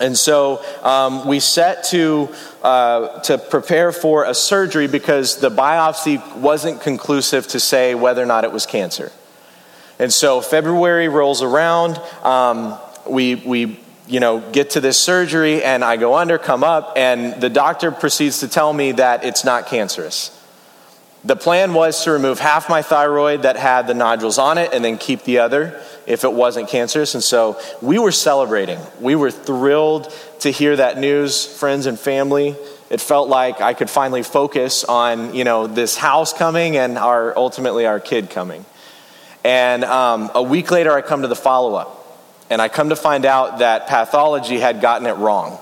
And 0.00 0.16
so 0.16 0.64
um, 0.82 1.26
we 1.26 1.40
set 1.40 1.84
to, 1.84 2.32
uh, 2.62 3.20
to 3.22 3.36
prepare 3.36 3.92
for 3.92 4.24
a 4.24 4.34
surgery 4.34 4.86
because 4.86 5.38
the 5.38 5.50
biopsy 5.50 6.36
wasn't 6.36 6.80
conclusive 6.80 7.46
to 7.48 7.60
say 7.60 7.94
whether 7.94 8.22
or 8.22 8.26
not 8.26 8.44
it 8.44 8.52
was 8.52 8.64
cancer. 8.64 9.12
And 9.98 10.12
so 10.12 10.40
February 10.40 11.08
rolls 11.08 11.42
around. 11.42 11.98
Um, 12.22 12.78
we, 13.08 13.34
we 13.34 13.80
you 14.06 14.20
know, 14.20 14.40
get 14.52 14.70
to 14.70 14.80
this 14.80 14.98
surgery, 14.98 15.62
and 15.62 15.84
I 15.84 15.96
go 15.96 16.14
under, 16.14 16.38
come 16.38 16.64
up, 16.64 16.94
and 16.96 17.40
the 17.40 17.50
doctor 17.50 17.90
proceeds 17.90 18.40
to 18.40 18.48
tell 18.48 18.72
me 18.72 18.92
that 18.92 19.24
it's 19.24 19.44
not 19.44 19.66
cancerous. 19.66 20.34
The 21.28 21.36
plan 21.36 21.74
was 21.74 22.04
to 22.04 22.12
remove 22.12 22.38
half 22.38 22.70
my 22.70 22.80
thyroid 22.80 23.42
that 23.42 23.58
had 23.58 23.86
the 23.86 23.92
nodules 23.92 24.38
on 24.38 24.56
it 24.56 24.72
and 24.72 24.82
then 24.82 24.96
keep 24.96 25.24
the 25.24 25.40
other 25.40 25.78
if 26.06 26.24
it 26.24 26.32
wasn't 26.32 26.70
cancerous. 26.70 27.12
And 27.12 27.22
so 27.22 27.60
we 27.82 27.98
were 27.98 28.12
celebrating. 28.12 28.78
We 28.98 29.14
were 29.14 29.30
thrilled 29.30 30.10
to 30.40 30.50
hear 30.50 30.74
that 30.74 30.96
news, 30.96 31.44
friends 31.44 31.84
and 31.84 32.00
family. 32.00 32.56
It 32.88 33.02
felt 33.02 33.28
like 33.28 33.60
I 33.60 33.74
could 33.74 33.90
finally 33.90 34.22
focus 34.22 34.84
on, 34.84 35.34
you 35.34 35.44
know, 35.44 35.66
this 35.66 35.98
house 35.98 36.32
coming 36.32 36.78
and 36.78 36.96
our 36.96 37.36
ultimately 37.36 37.84
our 37.84 38.00
kid 38.00 38.30
coming. 38.30 38.64
And 39.44 39.84
um, 39.84 40.30
a 40.34 40.42
week 40.42 40.70
later, 40.70 40.92
I 40.92 41.02
come 41.02 41.20
to 41.20 41.28
the 41.28 41.36
follow 41.36 41.74
up, 41.74 42.24
and 42.48 42.62
I 42.62 42.68
come 42.70 42.88
to 42.88 42.96
find 42.96 43.26
out 43.26 43.58
that 43.58 43.86
pathology 43.86 44.60
had 44.60 44.80
gotten 44.80 45.06
it 45.06 45.18
wrong. 45.18 45.60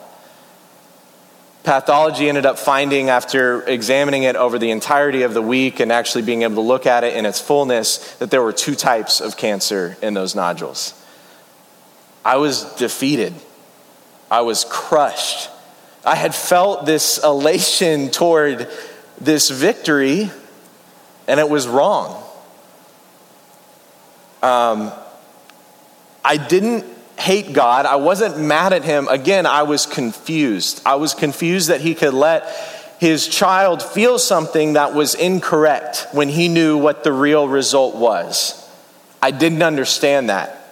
Pathology 1.67 2.29
ended 2.29 2.47
up 2.47 2.61
finding, 2.61 3.11
after 3.11 3.61
examining 3.69 4.23
it 4.23 4.37
over 4.37 4.57
the 4.57 4.71
entirety 4.71 5.23
of 5.23 5.35
the 5.35 5.43
week 5.43 5.81
and 5.81 5.91
actually 5.91 6.23
being 6.23 6.43
able 6.43 6.55
to 6.55 6.61
look 6.61 6.87
at 6.87 7.03
it 7.03 7.17
in 7.17 7.27
its 7.27 7.41
fullness, 7.41 8.15
that 8.19 8.31
there 8.31 8.41
were 8.41 8.53
two 8.53 8.77
types 8.77 9.21
of 9.21 9.37
cancer 9.37 9.97
in 10.01 10.15
those 10.15 10.37
nodules. 10.37 10.95
I 12.25 12.37
was 12.37 12.63
defeated. 12.77 13.35
I 14.31 14.43
was 14.43 14.65
crushed. 14.65 15.51
I 16.05 16.15
had 16.15 16.37
felt 16.37 16.87
this 16.87 17.19
elation 17.25 18.11
toward 18.11 18.69
this 19.21 19.51
victory, 19.51 20.31
and 21.27 21.41
it 21.41 21.49
was 21.49 21.67
wrong. 21.67 22.23
Um, 24.41 24.93
I 26.25 26.37
didn't 26.37 26.85
hate 27.19 27.53
God. 27.53 27.87
I 27.87 27.97
wasn't 27.97 28.39
mad 28.39 28.73
at 28.73 28.85
him. 28.85 29.09
Again, 29.09 29.47
I 29.47 29.63
was 29.63 29.87
confused. 29.87 30.83
I 30.85 30.97
was 30.97 31.15
confused 31.15 31.69
that 31.69 31.81
he 31.81 31.95
could 31.95 32.15
let 32.15 32.45
his 32.99 33.29
child 33.29 33.83
feel 33.83 34.19
something 34.19 34.75
that 34.75 34.95
was 34.95 35.15
incorrect 35.15 36.07
when 36.13 36.29
he 36.29 36.49
knew 36.49 36.79
what 36.79 37.05
the 37.05 37.13
real 37.13 37.49
result 37.49 37.95
was. 37.95 38.63
I 39.23 39.31
didn't 39.31 39.63
understand 39.63 40.31
that. 40.31 40.63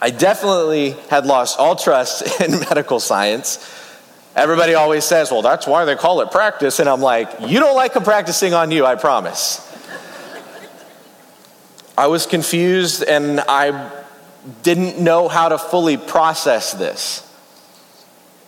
I 0.00 0.10
definitely 0.10 0.90
had 1.10 1.26
lost 1.26 1.58
all 1.58 1.76
trust 1.76 2.40
in 2.40 2.60
medical 2.60 3.00
science. 3.00 3.72
Everybody 4.34 4.74
always 4.74 5.04
says, 5.04 5.30
well, 5.30 5.42
that's 5.42 5.66
why 5.66 5.86
they 5.86 5.96
call 5.96 6.20
it 6.20 6.30
practice. 6.30 6.78
And 6.78 6.88
I'm 6.88 7.00
like, 7.00 7.30
you 7.40 7.58
don't 7.58 7.74
like 7.74 7.94
them 7.94 8.02
practicing 8.02 8.52
on 8.52 8.70
you, 8.70 8.84
I 8.84 8.94
promise. 8.96 9.62
I 11.96 12.08
was 12.08 12.26
confused 12.26 13.02
and 13.02 13.40
I 13.40 13.90
didn't 14.62 14.98
know 14.98 15.28
how 15.28 15.48
to 15.48 15.58
fully 15.58 15.96
process 15.96 16.72
this. 16.72 17.22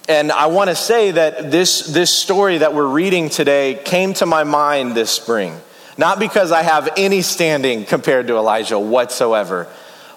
And 0.09 0.33
I 0.33 0.47
want 0.47 0.71
to 0.71 0.76
say 0.76 1.11
that 1.11 1.50
this, 1.50 1.81
this 1.81 2.12
story 2.12 2.59
that 2.59 2.75
we're 2.75 2.87
reading 2.87 3.28
today 3.28 3.81
came 3.85 4.14
to 4.14 4.26
my 4.26 4.45
mind 4.45 4.95
this 4.95 5.11
spring. 5.11 5.61
Not 5.99 6.19
because 6.19 6.52
I 6.52 6.62
have 6.62 6.88
any 6.97 7.23
standing 7.23 7.85
compared 7.85 8.28
to 8.28 8.37
Elijah 8.37 8.78
whatsoever, 8.78 9.67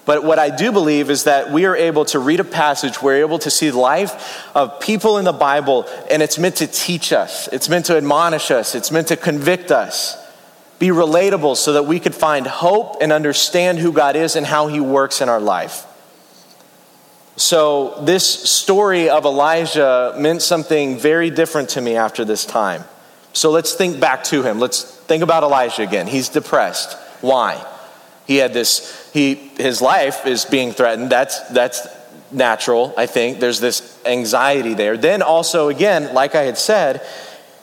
but 0.05 0.23
what 0.23 0.39
I 0.39 0.49
do 0.49 0.71
believe 0.71 1.09
is 1.09 1.25
that 1.25 1.51
we 1.51 1.65
are 1.65 1.75
able 1.75 2.05
to 2.05 2.19
read 2.19 2.39
a 2.39 2.43
passage, 2.43 3.01
we're 3.01 3.21
able 3.21 3.39
to 3.39 3.51
see 3.51 3.69
the 3.69 3.79
life 3.79 4.47
of 4.55 4.79
people 4.79 5.17
in 5.17 5.25
the 5.25 5.33
Bible, 5.33 5.87
and 6.09 6.21
it's 6.21 6.37
meant 6.37 6.57
to 6.57 6.67
teach 6.67 7.11
us, 7.11 7.47
it's 7.49 7.67
meant 7.67 7.85
to 7.87 7.97
admonish 7.97 8.51
us, 8.51 8.75
it's 8.75 8.91
meant 8.91 9.07
to 9.07 9.17
convict 9.17 9.71
us 9.71 10.20
be 10.81 10.87
relatable 10.87 11.55
so 11.55 11.73
that 11.73 11.85
we 11.85 11.99
could 11.99 12.15
find 12.15 12.47
hope 12.47 12.97
and 13.01 13.13
understand 13.13 13.77
who 13.77 13.93
God 13.93 14.15
is 14.15 14.35
and 14.35 14.43
how 14.43 14.65
He 14.65 14.79
works 14.79 15.21
in 15.21 15.29
our 15.29 15.39
life. 15.39 15.85
So, 17.35 18.01
this 18.01 18.27
story 18.27 19.07
of 19.07 19.23
Elijah 19.23 20.15
meant 20.17 20.41
something 20.41 20.97
very 20.97 21.29
different 21.29 21.69
to 21.69 21.81
me 21.81 21.95
after 21.95 22.25
this 22.25 22.45
time. 22.45 22.83
So, 23.31 23.51
let's 23.51 23.75
think 23.75 23.99
back 23.99 24.23
to 24.25 24.41
him. 24.41 24.59
Let's 24.59 24.83
think 24.83 25.21
about 25.21 25.43
Elijah 25.43 25.83
again. 25.83 26.07
He's 26.07 26.29
depressed. 26.29 26.97
Why? 27.21 27.63
He 28.25 28.37
had 28.37 28.51
this, 28.51 29.11
he, 29.13 29.35
his 29.35 29.83
life 29.83 30.25
is 30.25 30.45
being 30.45 30.71
threatened. 30.71 31.11
That's, 31.11 31.39
that's 31.49 31.87
natural, 32.31 32.91
I 32.97 33.05
think. 33.05 33.39
There's 33.39 33.59
this 33.59 33.99
anxiety 34.03 34.73
there. 34.73 34.97
Then, 34.97 35.21
also, 35.21 35.69
again, 35.69 36.15
like 36.15 36.33
I 36.33 36.43
had 36.43 36.57
said, 36.57 37.05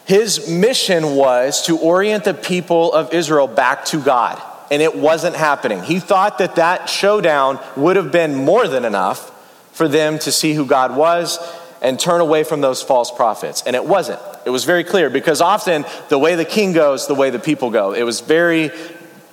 his 0.08 0.48
mission 0.48 1.16
was 1.16 1.66
to 1.66 1.76
orient 1.76 2.24
the 2.24 2.32
people 2.32 2.94
of 2.94 3.12
Israel 3.12 3.46
back 3.46 3.84
to 3.86 4.00
God, 4.00 4.40
and 4.70 4.80
it 4.80 4.96
wasn't 4.96 5.36
happening. 5.36 5.82
He 5.82 6.00
thought 6.00 6.38
that 6.38 6.56
that 6.56 6.88
showdown 6.88 7.60
would 7.76 7.96
have 7.96 8.10
been 8.10 8.34
more 8.34 8.66
than 8.66 8.86
enough 8.86 9.30
for 9.76 9.86
them 9.86 10.18
to 10.20 10.32
see 10.32 10.54
who 10.54 10.64
God 10.64 10.96
was 10.96 11.38
and 11.82 12.00
turn 12.00 12.22
away 12.22 12.42
from 12.42 12.62
those 12.62 12.82
false 12.82 13.10
prophets. 13.10 13.62
And 13.66 13.76
it 13.76 13.84
wasn't. 13.84 14.18
It 14.46 14.50
was 14.50 14.64
very 14.64 14.82
clear 14.82 15.10
because 15.10 15.42
often 15.42 15.84
the 16.08 16.18
way 16.18 16.36
the 16.36 16.46
king 16.46 16.72
goes, 16.72 17.06
the 17.06 17.14
way 17.14 17.28
the 17.28 17.38
people 17.38 17.70
go. 17.70 17.92
It 17.92 18.04
was 18.04 18.22
very, 18.22 18.70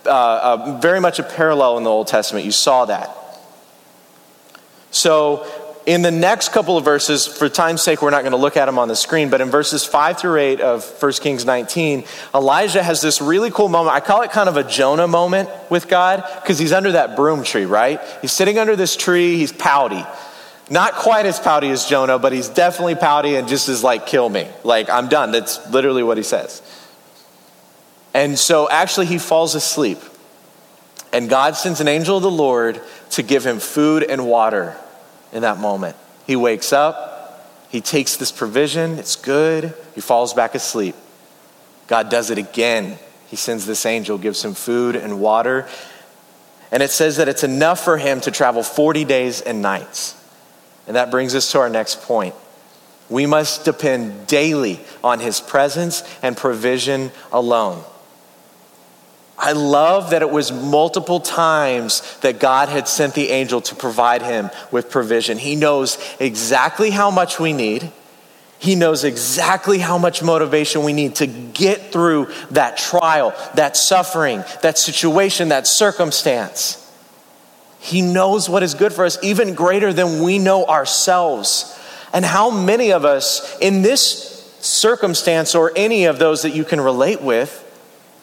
uh, 0.05 0.09
uh, 0.09 0.79
very 0.81 0.99
much 0.99 1.19
a 1.19 1.23
parallel 1.23 1.77
in 1.77 1.85
the 1.85 1.89
Old 1.89 2.07
Testament. 2.07 2.45
You 2.45 2.51
saw 2.51 2.83
that. 2.83 3.15
So 4.91 5.47
in 5.85 6.01
the 6.01 6.11
next 6.11 6.49
couple 6.49 6.77
of 6.77 6.83
verses, 6.83 7.27
for 7.27 7.47
time's 7.47 7.83
sake, 7.83 8.01
we're 8.01 8.09
not 8.09 8.21
going 8.21 8.31
to 8.31 8.37
look 8.37 8.57
at 8.57 8.65
them 8.65 8.79
on 8.79 8.87
the 8.87 8.95
screen, 8.95 9.29
but 9.29 9.39
in 9.39 9.51
verses 9.51 9.85
5 9.85 10.17
through 10.17 10.37
8 10.37 10.61
of 10.61 10.83
1 11.01 11.11
Kings 11.13 11.45
19, 11.45 12.05
Elijah 12.33 12.81
has 12.81 13.01
this 13.01 13.21
really 13.21 13.51
cool 13.51 13.69
moment. 13.69 13.95
I 13.95 13.99
call 13.99 14.23
it 14.23 14.31
kind 14.31 14.49
of 14.49 14.57
a 14.57 14.63
Jonah 14.63 15.07
moment 15.07 15.49
with 15.69 15.87
God 15.87 16.23
because 16.41 16.57
he's 16.57 16.73
under 16.73 16.93
that 16.93 17.15
broom 17.15 17.43
tree, 17.43 17.65
right? 17.65 18.01
He's 18.21 18.31
sitting 18.31 18.57
under 18.57 18.75
this 18.75 18.95
tree, 18.95 19.37
he's 19.37 19.51
pouty. 19.51 20.03
Not 20.71 20.93
quite 20.93 21.27
as 21.27 21.39
pouty 21.39 21.69
as 21.69 21.85
Jonah, 21.85 22.17
but 22.17 22.33
he's 22.33 22.49
definitely 22.49 22.95
pouty 22.95 23.35
and 23.35 23.47
just 23.47 23.69
is 23.69 23.83
like, 23.83 24.07
kill 24.07 24.27
me. 24.27 24.47
Like, 24.63 24.89
I'm 24.89 25.07
done. 25.07 25.31
That's 25.31 25.69
literally 25.69 26.01
what 26.01 26.17
he 26.17 26.23
says. 26.23 26.63
And 28.15 28.39
so 28.39 28.67
actually, 28.67 29.05
he 29.05 29.19
falls 29.19 29.53
asleep. 29.53 29.99
And 31.13 31.29
God 31.29 31.55
sends 31.55 31.79
an 31.79 31.87
angel 31.87 32.17
of 32.17 32.23
the 32.23 32.31
Lord 32.31 32.81
to 33.11 33.21
give 33.21 33.45
him 33.45 33.59
food 33.59 34.01
and 34.01 34.25
water 34.25 34.75
in 35.35 35.41
that 35.41 35.59
moment. 35.59 35.97
He 36.25 36.35
wakes 36.35 36.73
up, 36.73 37.45
he 37.69 37.81
takes 37.81 38.15
this 38.15 38.31
provision, 38.31 38.97
it's 38.97 39.17
good, 39.17 39.75
he 39.93 40.01
falls 40.01 40.33
back 40.33 40.55
asleep. 40.55 40.95
God 41.87 42.09
does 42.09 42.31
it 42.31 42.37
again. 42.37 42.97
He 43.27 43.35
sends 43.35 43.65
this 43.65 43.85
angel, 43.85 44.17
gives 44.17 44.43
him 44.43 44.53
food 44.53 44.95
and 44.95 45.19
water. 45.19 45.67
And 46.71 46.81
it 46.81 46.89
says 46.89 47.17
that 47.17 47.27
it's 47.27 47.43
enough 47.43 47.83
for 47.83 47.97
him 47.97 48.21
to 48.21 48.31
travel 48.31 48.63
40 48.63 49.03
days 49.03 49.41
and 49.41 49.61
nights. 49.61 50.15
And 50.87 50.95
that 50.95 51.11
brings 51.11 51.35
us 51.35 51.51
to 51.51 51.59
our 51.59 51.69
next 51.69 52.01
point. 52.03 52.33
We 53.09 53.25
must 53.25 53.65
depend 53.65 54.27
daily 54.27 54.79
on 55.03 55.19
his 55.19 55.41
presence 55.41 56.01
and 56.23 56.35
provision 56.35 57.11
alone. 57.31 57.83
I 59.45 59.51
love 59.51 60.09
that 60.09 60.23
it 60.23 60.31
was 60.31 60.51
multiple 60.51 61.19
times 61.19 62.17
that 62.21 62.39
God 62.39 62.67
had 62.67 62.87
sent 62.87 63.13
the 63.13 63.29
angel 63.29 63.61
to 63.61 63.75
provide 63.75 64.23
him 64.23 64.49
with 64.71 64.89
provision. 64.89 65.37
He 65.37 65.55
knows 65.55 65.99
exactly 66.19 66.89
how 66.89 67.11
much 67.11 67.39
we 67.39 67.53
need. 67.53 67.91
He 68.57 68.73
knows 68.73 69.03
exactly 69.03 69.77
how 69.77 69.99
much 69.99 70.23
motivation 70.23 70.83
we 70.83 70.93
need 70.93 71.13
to 71.17 71.27
get 71.27 71.91
through 71.91 72.33
that 72.49 72.77
trial, 72.77 73.35
that 73.53 73.77
suffering, 73.77 74.43
that 74.63 74.79
situation, 74.79 75.49
that 75.49 75.67
circumstance. 75.67 76.81
He 77.79 78.01
knows 78.01 78.49
what 78.49 78.63
is 78.63 78.73
good 78.73 78.93
for 78.93 79.05
us, 79.05 79.19
even 79.23 79.53
greater 79.53 79.93
than 79.93 80.23
we 80.23 80.39
know 80.39 80.65
ourselves. 80.65 81.79
And 82.13 82.25
how 82.25 82.49
many 82.49 82.93
of 82.93 83.05
us 83.05 83.59
in 83.59 83.83
this 83.83 84.57
circumstance 84.59 85.53
or 85.53 85.71
any 85.75 86.05
of 86.05 86.17
those 86.17 86.41
that 86.41 86.55
you 86.55 86.63
can 86.63 86.81
relate 86.81 87.21
with 87.21 87.61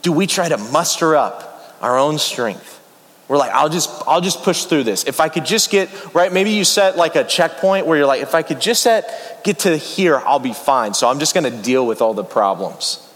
do 0.03 0.13
we 0.13 0.27
try 0.27 0.49
to 0.49 0.59
muster 0.59 1.17
up 1.17 1.77
our 1.81 1.99
own 1.99 2.19
strength? 2.19 2.81
We're 3.29 3.39
like, 3.39 3.53
I'll 3.53 3.69
just, 3.69 3.89
I'll 4.07 4.21
just 4.21 4.43
push 4.43 4.65
through 4.65 4.85
this. 4.85 5.05
If 5.05 5.21
I 5.21 5.29
could 5.29 5.47
just 5.47 5.71
get, 5.71 5.89
right, 6.15 6.31
maybe 6.31 6.51
you 6.51 6.65
set 6.65 6.97
like 6.97 7.17
a 7.17 7.25
checkpoint 7.25 7.87
where 7.87 7.97
you're 7.97 8.07
like, 8.07 8.21
if 8.21 8.35
I 8.35 8.43
could 8.43 8.61
just 8.61 8.83
set, 8.83 9.43
get 9.43 9.61
to 9.61 9.77
here, 9.77 10.19
I'll 10.19 10.39
be 10.39 10.53
fine. 10.53 10.93
So 10.93 11.09
I'm 11.09 11.19
just 11.19 11.33
going 11.33 11.51
to 11.51 11.63
deal 11.63 11.87
with 11.87 12.03
all 12.03 12.13
the 12.13 12.25
problems. 12.25 13.09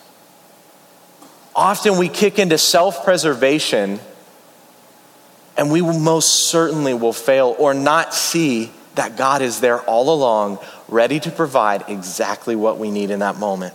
Often 1.54 1.98
we 1.98 2.08
kick 2.08 2.38
into 2.38 2.56
self 2.56 3.04
preservation 3.04 4.00
and 5.56 5.70
we 5.70 5.80
most 5.82 6.50
certainly 6.50 6.94
will 6.94 7.12
fail 7.12 7.56
or 7.58 7.74
not 7.74 8.14
see 8.14 8.70
that 8.94 9.16
God 9.16 9.42
is 9.42 9.60
there 9.60 9.80
all 9.82 10.14
along, 10.14 10.58
ready 10.88 11.20
to 11.20 11.30
provide 11.30 11.84
exactly 11.88 12.56
what 12.56 12.78
we 12.78 12.90
need 12.90 13.10
in 13.10 13.18
that 13.20 13.36
moment. 13.36 13.74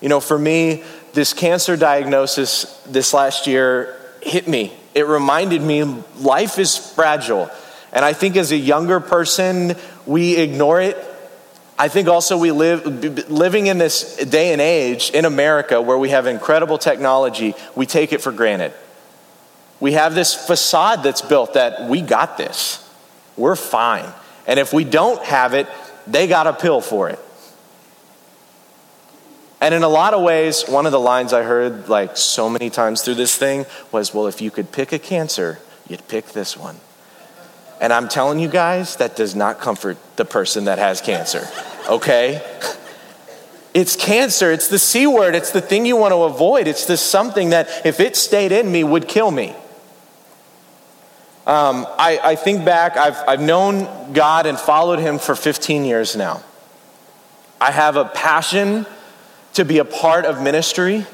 You 0.00 0.08
know, 0.08 0.20
for 0.20 0.38
me, 0.38 0.84
this 1.16 1.32
cancer 1.32 1.76
diagnosis 1.76 2.80
this 2.86 3.12
last 3.12 3.48
year 3.48 3.96
hit 4.22 4.46
me 4.46 4.72
it 4.96 5.06
reminded 5.06 5.60
me 5.60 5.82
life 6.20 6.58
is 6.58 6.78
fragile. 6.78 7.50
And 7.92 8.02
I 8.02 8.14
think 8.14 8.34
as 8.34 8.50
a 8.50 8.56
younger 8.56 8.98
person, 8.98 9.76
we 10.06 10.36
ignore 10.36 10.80
it. 10.80 10.96
I 11.78 11.88
think 11.88 12.08
also 12.08 12.38
we 12.38 12.50
live, 12.50 13.30
living 13.30 13.66
in 13.66 13.76
this 13.76 14.16
day 14.16 14.54
and 14.54 14.62
age 14.62 15.10
in 15.10 15.26
America 15.26 15.82
where 15.82 15.98
we 15.98 16.08
have 16.08 16.26
incredible 16.26 16.78
technology, 16.78 17.54
we 17.74 17.84
take 17.84 18.14
it 18.14 18.22
for 18.22 18.32
granted. 18.32 18.72
We 19.80 19.92
have 19.92 20.14
this 20.14 20.34
facade 20.34 21.02
that's 21.02 21.20
built 21.20 21.52
that 21.52 21.90
we 21.90 22.00
got 22.00 22.38
this, 22.38 22.82
we're 23.36 23.54
fine. 23.54 24.10
And 24.46 24.58
if 24.58 24.72
we 24.72 24.84
don't 24.84 25.22
have 25.24 25.52
it, 25.52 25.66
they 26.06 26.26
got 26.26 26.46
a 26.46 26.54
pill 26.54 26.80
for 26.80 27.10
it. 27.10 27.18
And 29.60 29.74
in 29.74 29.82
a 29.82 29.88
lot 29.88 30.12
of 30.12 30.22
ways, 30.22 30.64
one 30.68 30.86
of 30.86 30.92
the 30.92 31.00
lines 31.00 31.32
I 31.32 31.42
heard 31.42 31.88
like 31.88 32.16
so 32.16 32.50
many 32.50 32.68
times 32.68 33.02
through 33.02 33.14
this 33.14 33.36
thing 33.36 33.64
was, 33.90 34.12
well, 34.12 34.26
if 34.26 34.40
you 34.40 34.50
could 34.50 34.70
pick 34.70 34.92
a 34.92 34.98
cancer, 34.98 35.58
you'd 35.88 36.06
pick 36.08 36.26
this 36.26 36.56
one. 36.56 36.76
And 37.80 37.92
I'm 37.92 38.08
telling 38.08 38.38
you 38.38 38.48
guys, 38.48 38.96
that 38.96 39.16
does 39.16 39.34
not 39.34 39.58
comfort 39.58 39.98
the 40.16 40.24
person 40.24 40.64
that 40.64 40.78
has 40.78 41.00
cancer, 41.00 41.48
okay? 41.88 42.42
It's 43.74 43.96
cancer, 43.96 44.50
it's 44.50 44.68
the 44.68 44.78
C 44.78 45.06
word, 45.06 45.34
it's 45.34 45.50
the 45.50 45.60
thing 45.60 45.84
you 45.84 45.96
want 45.96 46.12
to 46.12 46.22
avoid. 46.22 46.66
It's 46.66 46.86
this 46.86 47.02
something 47.02 47.50
that, 47.50 47.68
if 47.84 48.00
it 48.00 48.16
stayed 48.16 48.52
in 48.52 48.70
me, 48.70 48.84
would 48.84 49.08
kill 49.08 49.30
me. 49.30 49.54
Um, 51.46 51.86
I, 51.98 52.18
I 52.22 52.34
think 52.36 52.64
back, 52.64 52.96
I've, 52.96 53.22
I've 53.28 53.40
known 53.40 54.12
God 54.12 54.46
and 54.46 54.58
followed 54.58 54.98
Him 54.98 55.18
for 55.18 55.34
15 55.34 55.84
years 55.84 56.16
now. 56.16 56.42
I 57.60 57.70
have 57.70 57.96
a 57.96 58.06
passion 58.06 58.86
to 59.56 59.64
be 59.64 59.78
a 59.78 59.84
part 59.84 60.24
of 60.24 60.40
ministry. 60.40 61.06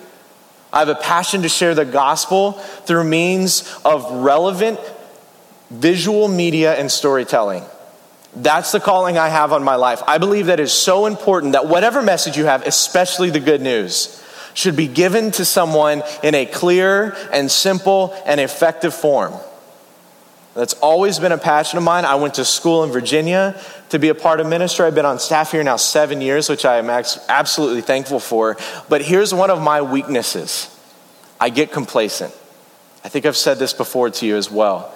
I 0.73 0.81
have 0.81 0.89
a 0.89 0.95
passion 0.95 1.43
to 1.43 1.49
share 1.49 1.75
the 1.75 1.85
gospel 1.85 2.53
through 2.53 3.05
means 3.05 3.73
of 3.85 4.11
relevant 4.11 4.81
visual 5.71 6.29
media 6.29 6.75
and 6.75 6.91
storytelling. 6.91 7.65
That's 8.35 8.73
the 8.73 8.81
calling 8.81 9.19
I 9.19 9.29
have 9.29 9.53
on 9.53 9.63
my 9.63 9.77
life. 9.77 10.03
I 10.07 10.19
believe 10.19 10.47
that 10.47 10.61
is 10.61 10.73
so 10.73 11.07
important 11.07 11.53
that 11.53 11.69
whatever 11.69 12.03
message 12.03 12.37
you 12.37 12.47
have, 12.47 12.67
especially 12.67 13.31
the 13.31 13.41
good 13.41 13.61
news, 13.61 14.23
should 14.55 14.77
be 14.77 14.89
given 14.89 15.31
to 15.33 15.45
someone 15.45 16.03
in 16.23 16.35
a 16.35 16.47
clear 16.47 17.17
and 17.33 17.51
simple 17.51 18.15
and 18.27 18.41
effective 18.41 18.95
form. 18.95 19.35
That's 20.55 20.75
always 20.75 21.19
been 21.19 21.33
a 21.33 21.39
passion 21.39 21.79
of 21.79 21.85
mine. 21.85 22.05
I 22.05 22.17
went 22.17 22.35
to 22.35 22.45
school 22.45 22.85
in 22.85 22.91
Virginia 22.91 23.59
to 23.89 23.99
be 23.99 24.11
a 24.11 24.15
part 24.15 24.39
of 24.39 24.47
ministry. 24.47 24.85
I've 24.85 24.95
been 24.95 25.07
on 25.07 25.19
staff 25.19 25.53
here 25.53 25.63
now 25.63 25.77
seven 25.77 26.21
years, 26.21 26.49
which 26.49 26.65
I 26.67 26.77
am 26.77 26.91
absolutely 26.91 27.81
thankful 27.81 28.21
for. 28.21 28.59
But 28.89 29.01
here's 29.01 29.33
one 29.33 29.51
of 29.51 29.63
my 29.63 29.81
weaknesses 29.81 30.69
I 31.41 31.49
get 31.49 31.73
complacent. 31.73 32.35
I 33.05 33.09
think 33.09 33.27
I've 33.27 33.37
said 33.37 33.59
this 33.59 33.73
before 33.73 34.11
to 34.11 34.27
you 34.27 34.37
as 34.37 34.51
well. 34.51 34.95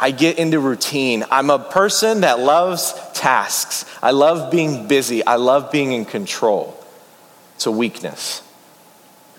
I 0.00 0.10
get 0.10 0.38
into 0.38 0.58
routine. 0.58 1.24
I'm 1.30 1.50
a 1.50 1.58
person 1.58 2.22
that 2.22 2.38
loves 2.38 2.94
tasks. 3.12 3.84
I 4.02 4.12
love 4.12 4.50
being 4.50 4.88
busy. 4.88 5.24
I 5.24 5.36
love 5.36 5.70
being 5.70 5.92
in 5.92 6.04
control. 6.04 6.76
It's 7.56 7.66
a 7.66 7.70
weakness. 7.70 8.42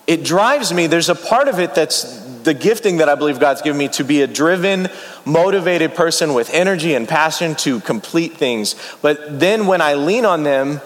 It 0.06 0.24
drives 0.24 0.74
me. 0.74 0.88
There's 0.88 1.10
a 1.10 1.16
part 1.16 1.48
of 1.48 1.60
it 1.60 1.76
that's 1.76 2.22
the 2.44 2.54
gifting 2.54 2.98
that 2.98 3.08
I 3.08 3.16
believe 3.16 3.40
God's 3.40 3.62
given 3.62 3.78
me 3.78 3.88
to 3.90 4.04
be 4.04 4.22
a 4.22 4.28
driven, 4.28 4.90
motivated 5.26 5.96
person 5.96 6.34
with 6.34 6.54
energy 6.54 6.94
and 6.94 7.08
passion 7.08 7.56
to 7.56 7.80
complete 7.80 8.34
things. 8.34 8.76
But 9.02 9.40
then 9.40 9.66
when 9.66 9.82
I 9.82 9.94
lean 9.94 10.26
on 10.26 10.44
them, 10.44 10.82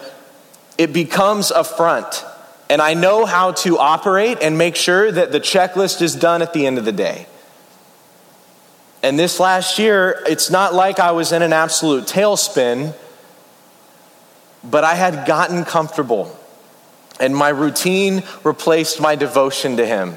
it 0.76 0.92
becomes 0.92 1.50
a 1.50 1.64
front. 1.64 2.24
And 2.70 2.80
I 2.80 2.94
know 2.94 3.24
how 3.24 3.52
to 3.52 3.78
operate 3.78 4.38
and 4.40 4.56
make 4.56 4.76
sure 4.76 5.10
that 5.10 5.32
the 5.32 5.40
checklist 5.40 6.00
is 6.02 6.14
done 6.14 6.42
at 6.42 6.52
the 6.52 6.66
end 6.66 6.78
of 6.78 6.84
the 6.84 6.92
day. 6.92 7.26
And 9.02 9.18
this 9.18 9.40
last 9.40 9.78
year, 9.78 10.22
it's 10.26 10.50
not 10.50 10.74
like 10.74 11.00
I 11.00 11.12
was 11.12 11.32
in 11.32 11.42
an 11.42 11.52
absolute 11.52 12.04
tailspin, 12.04 12.94
but 14.62 14.84
I 14.84 14.94
had 14.94 15.26
gotten 15.26 15.64
comfortable. 15.64 16.37
And 17.20 17.34
my 17.34 17.48
routine 17.48 18.22
replaced 18.44 19.00
my 19.00 19.16
devotion 19.16 19.76
to 19.78 19.86
Him. 19.86 20.16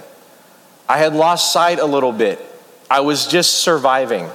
I 0.87 0.97
had 0.97 1.13
lost 1.13 1.53
sight 1.53 1.79
a 1.79 1.85
little 1.85 2.11
bit. 2.11 2.39
I 2.89 2.99
was 2.99 3.27
just 3.27 3.55
surviving. 3.55 4.29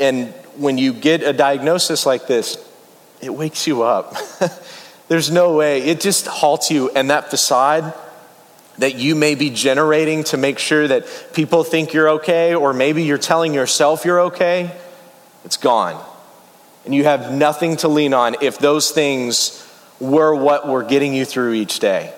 And 0.00 0.28
when 0.56 0.78
you 0.78 0.92
get 0.92 1.22
a 1.22 1.32
diagnosis 1.32 2.04
like 2.04 2.26
this, 2.26 2.56
it 3.20 3.30
wakes 3.30 3.66
you 3.66 3.82
up. 3.82 4.16
There's 5.08 5.30
no 5.30 5.54
way. 5.54 5.82
It 5.82 6.00
just 6.00 6.26
halts 6.26 6.70
you, 6.70 6.90
and 6.90 7.10
that 7.10 7.30
facade 7.30 7.94
that 8.78 8.94
you 8.94 9.14
may 9.14 9.34
be 9.34 9.50
generating 9.50 10.24
to 10.24 10.36
make 10.36 10.58
sure 10.58 10.86
that 10.86 11.06
people 11.32 11.64
think 11.64 11.92
you're 11.92 12.10
okay, 12.10 12.54
or 12.54 12.72
maybe 12.72 13.02
you're 13.02 13.18
telling 13.18 13.52
yourself 13.52 14.04
you're 14.04 14.20
okay, 14.20 14.70
it's 15.44 15.56
gone. 15.56 16.04
And 16.88 16.94
you 16.94 17.04
have 17.04 17.30
nothing 17.30 17.76
to 17.76 17.88
lean 17.88 18.14
on 18.14 18.36
if 18.40 18.58
those 18.58 18.92
things 18.92 19.62
were 20.00 20.34
what 20.34 20.66
were 20.66 20.82
getting 20.82 21.12
you 21.12 21.26
through 21.26 21.52
each 21.52 21.80
day. 21.80 22.14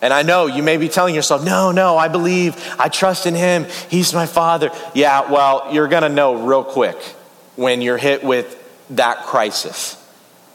And 0.00 0.14
I 0.14 0.22
know 0.22 0.46
you 0.46 0.62
may 0.62 0.76
be 0.76 0.88
telling 0.88 1.16
yourself, 1.16 1.44
no, 1.44 1.72
no, 1.72 1.98
I 1.98 2.06
believe, 2.06 2.54
I 2.78 2.88
trust 2.88 3.26
in 3.26 3.34
him, 3.34 3.66
he's 3.90 4.14
my 4.14 4.26
father. 4.26 4.70
Yeah, 4.94 5.28
well, 5.28 5.70
you're 5.72 5.88
to 5.88 6.08
know 6.08 6.46
real 6.46 6.62
quick 6.62 6.94
when 7.56 7.82
you're 7.82 7.98
hit 7.98 8.22
with 8.22 8.56
that 8.90 9.24
crisis. 9.24 9.96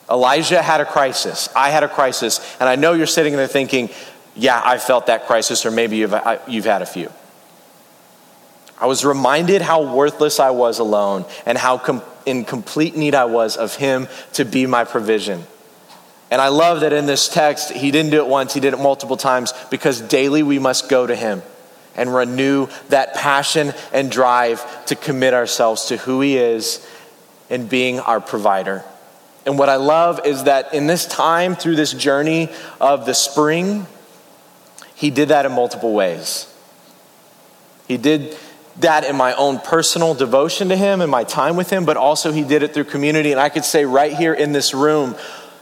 Elijah 0.09 0.61
had 0.61 0.79
a 0.79 0.85
crisis. 0.85 1.49
I 1.53 1.69
had 1.69 1.83
a 1.83 1.89
crisis. 1.89 2.39
And 2.61 2.69
I 2.69 2.77
know 2.77 2.93
you're 2.93 3.05
sitting 3.05 3.35
there 3.35 3.47
thinking, 3.47 3.89
yeah, 4.33 4.61
I 4.63 4.77
felt 4.77 5.07
that 5.07 5.27
crisis, 5.27 5.65
or 5.65 5.71
maybe 5.71 5.97
you've, 5.97 6.13
uh, 6.13 6.39
you've 6.47 6.63
had 6.63 6.81
a 6.81 6.85
few. 6.85 7.11
I 8.79 8.85
was 8.85 9.03
reminded 9.03 9.61
how 9.61 9.93
worthless 9.93 10.39
I 10.39 10.51
was 10.51 10.79
alone 10.79 11.25
and 11.45 11.57
how 11.57 11.77
com- 11.77 12.03
in 12.25 12.45
complete 12.45 12.95
need 12.95 13.15
I 13.15 13.25
was 13.25 13.57
of 13.57 13.75
Him 13.75 14.07
to 14.33 14.45
be 14.45 14.65
my 14.65 14.83
provision. 14.83 15.45
And 16.29 16.41
I 16.41 16.49
love 16.49 16.81
that 16.81 16.93
in 16.93 17.05
this 17.05 17.29
text, 17.29 17.71
he 17.71 17.91
didn't 17.91 18.11
do 18.11 18.17
it 18.17 18.27
once, 18.27 18.53
he 18.53 18.59
did 18.59 18.73
it 18.73 18.79
multiple 18.79 19.17
times 19.17 19.53
because 19.71 20.01
daily 20.01 20.43
we 20.43 20.59
must 20.59 20.89
go 20.89 21.07
to 21.07 21.15
him 21.15 21.41
and 21.95 22.13
renew 22.13 22.67
that 22.89 23.13
passion 23.15 23.73
and 23.93 24.11
drive 24.11 24.85
to 24.87 24.95
commit 24.95 25.33
ourselves 25.33 25.85
to 25.85 25.97
who 25.97 26.21
he 26.21 26.37
is 26.37 26.85
and 27.49 27.69
being 27.69 27.99
our 27.99 28.19
provider. 28.19 28.83
And 29.45 29.57
what 29.57 29.69
I 29.69 29.77
love 29.77 30.25
is 30.25 30.43
that 30.43 30.73
in 30.73 30.87
this 30.87 31.05
time, 31.05 31.55
through 31.55 31.77
this 31.77 31.93
journey 31.93 32.49
of 32.81 33.05
the 33.05 33.13
spring, 33.13 33.87
he 34.95 35.09
did 35.09 35.29
that 35.29 35.45
in 35.45 35.53
multiple 35.53 35.93
ways. 35.93 36.53
He 37.87 37.95
did 37.95 38.37
that 38.79 39.03
in 39.03 39.15
my 39.15 39.33
own 39.33 39.59
personal 39.59 40.13
devotion 40.13 40.69
to 40.69 40.75
him 40.75 41.01
and 41.01 41.09
my 41.09 41.23
time 41.23 41.55
with 41.55 41.69
him, 41.69 41.85
but 41.85 41.97
also 41.97 42.31
he 42.31 42.43
did 42.43 42.63
it 42.63 42.73
through 42.73 42.83
community. 42.85 43.31
And 43.31 43.41
I 43.41 43.49
could 43.49 43.65
say 43.65 43.85
right 43.85 44.13
here 44.13 44.33
in 44.33 44.51
this 44.51 44.73
room, 44.73 45.15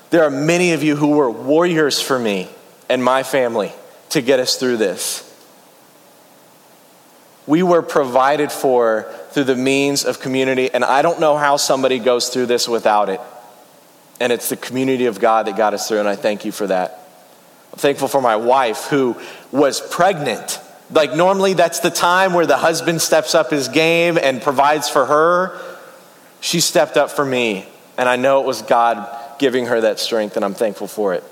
there 0.10 0.24
are 0.24 0.30
many 0.30 0.74
of 0.74 0.84
you 0.84 0.96
who 0.96 1.10
were 1.10 1.30
warriors 1.30 2.02
for 2.02 2.20
me 2.20 2.50
and 2.90 3.04
my 3.04 3.24
family 3.24 3.72
to 4.10 4.22
get 4.22 4.40
us 4.40 4.58
through 4.58 4.78
this. 4.78 5.22
We 7.48 7.64
were 7.64 7.82
provided 7.82 8.52
for 8.52 9.12
through 9.32 9.44
the 9.46 9.56
means 9.56 10.04
of 10.04 10.20
community, 10.20 10.72
and 10.74 10.84
I 10.84 11.02
don't 11.02 11.20
know 11.20 11.38
how 11.38 11.58
somebody 11.58 12.00
goes 12.00 12.30
through 12.30 12.48
this 12.48 12.68
without 12.68 13.10
it. 13.10 13.22
And 14.20 14.32
it's 14.32 14.50
the 14.50 14.58
community 14.58 15.06
of 15.06 15.20
God 15.20 15.46
that 15.48 15.58
got 15.58 15.74
us 15.74 15.88
through, 15.88 16.00
and 16.00 16.08
I 16.08 16.16
thank 16.16 16.46
you 16.46 16.52
for 16.52 16.68
that. 16.68 17.08
I'm 17.72 17.80
thankful 17.80 18.08
for 18.08 18.22
my 18.22 18.38
wife 18.38 18.86
who 18.86 19.16
was 19.52 19.82
pregnant. 19.82 20.60
Like, 20.92 21.16
normally, 21.16 21.54
that's 21.54 21.80
the 21.80 21.90
time 21.90 22.34
where 22.34 22.46
the 22.46 22.58
husband 22.58 23.02
steps 23.02 23.34
up 23.34 23.50
his 23.50 23.68
game 23.68 24.18
and 24.22 24.42
provides 24.42 24.88
for 24.88 25.06
her. 25.06 25.60
She 26.42 26.60
stepped 26.60 26.96
up 26.96 27.10
for 27.10 27.26
me 27.26 27.68
And 27.98 28.10
I 28.10 28.18
know 28.18 28.42
it 28.42 28.46
was 28.46 28.62
God 28.62 29.08
giving 29.40 29.68
her 29.68 29.82
that 29.82 30.00
strength, 30.00 30.36
and 30.36 30.46
I'm 30.46 30.54
thankful 30.54 30.88
for 30.88 31.14
it. 31.14 31.24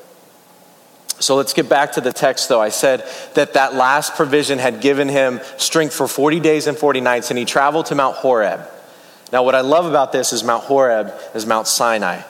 So 1.20 1.36
let's 1.36 1.54
get 1.54 1.70
back 1.70 1.94
to 1.94 2.02
the 2.02 2.12
text, 2.12 2.50
though. 2.50 2.62
I 2.62 2.70
said 2.70 3.08
that 3.36 3.54
that 3.54 3.76
last 3.76 4.16
provision 4.16 4.60
had 4.60 4.82
given 4.82 5.08
him 5.08 5.40
strength 5.58 5.94
for 5.94 6.08
40 6.08 6.40
days 6.40 6.68
and 6.68 6.78
40 6.78 7.02
nights, 7.02 7.30
and 7.32 7.38
he 7.38 7.46
traveled 7.46 7.88
to 7.88 7.96
Mount 7.96 8.16
Horeb. 8.16 8.62
Now, 9.32 9.44
what 9.44 9.56
I 9.56 9.62
love 9.62 9.86
about 9.86 10.12
this 10.12 10.34
is 10.34 10.44
Mount 10.44 10.64
Horeb 10.64 11.14
is 11.34 11.46
Mount 11.46 11.68
Sinai. 11.68 12.22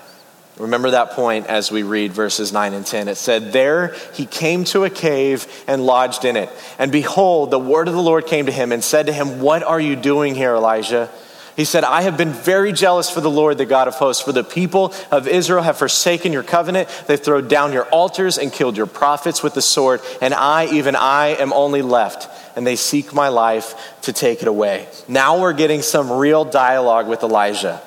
Remember 0.59 0.91
that 0.91 1.11
point 1.11 1.47
as 1.47 1.71
we 1.71 1.81
read 1.81 2.11
verses 2.11 2.53
9 2.53 2.73
and 2.73 2.85
10. 2.85 3.07
It 3.07 3.15
said, 3.15 3.51
There 3.51 3.95
he 4.13 4.27
came 4.27 4.65
to 4.65 4.83
a 4.83 4.89
cave 4.89 5.47
and 5.67 5.85
lodged 5.85 6.25
in 6.25 6.37
it. 6.37 6.49
And 6.77 6.91
behold, 6.91 7.49
the 7.49 7.59
word 7.59 7.87
of 7.87 7.95
the 7.95 8.01
Lord 8.01 8.27
came 8.27 8.45
to 8.45 8.51
him 8.51 8.71
and 8.71 8.83
said 8.83 9.07
to 9.07 9.13
him, 9.13 9.41
What 9.41 9.63
are 9.63 9.79
you 9.79 9.95
doing 9.95 10.35
here, 10.35 10.53
Elijah? 10.53 11.09
He 11.55 11.65
said, 11.65 11.83
I 11.83 12.01
have 12.01 12.17
been 12.17 12.31
very 12.31 12.71
jealous 12.71 13.09
for 13.09 13.21
the 13.21 13.29
Lord, 13.29 13.57
the 13.57 13.65
God 13.65 13.87
of 13.87 13.95
hosts, 13.95 14.23
for 14.23 14.31
the 14.31 14.43
people 14.43 14.93
of 15.11 15.27
Israel 15.27 15.61
have 15.61 15.77
forsaken 15.77 16.33
your 16.33 16.43
covenant. 16.43 16.89
They've 17.07 17.19
thrown 17.19 17.47
down 17.47 17.73
your 17.73 17.85
altars 17.85 18.39
and 18.39 18.51
killed 18.51 18.75
your 18.75 18.87
prophets 18.87 19.43
with 19.43 19.53
the 19.53 19.61
sword. 19.61 20.01
And 20.21 20.33
I, 20.33 20.65
even 20.67 20.95
I, 20.95 21.29
am 21.29 21.53
only 21.53 21.83
left, 21.83 22.27
and 22.55 22.65
they 22.65 22.75
seek 22.75 23.13
my 23.13 23.29
life 23.29 23.75
to 24.03 24.13
take 24.13 24.41
it 24.41 24.47
away. 24.47 24.87
Now 25.07 25.41
we're 25.41 25.53
getting 25.53 25.83
some 25.83 26.11
real 26.11 26.43
dialogue 26.43 27.07
with 27.07 27.21
Elijah. 27.21 27.81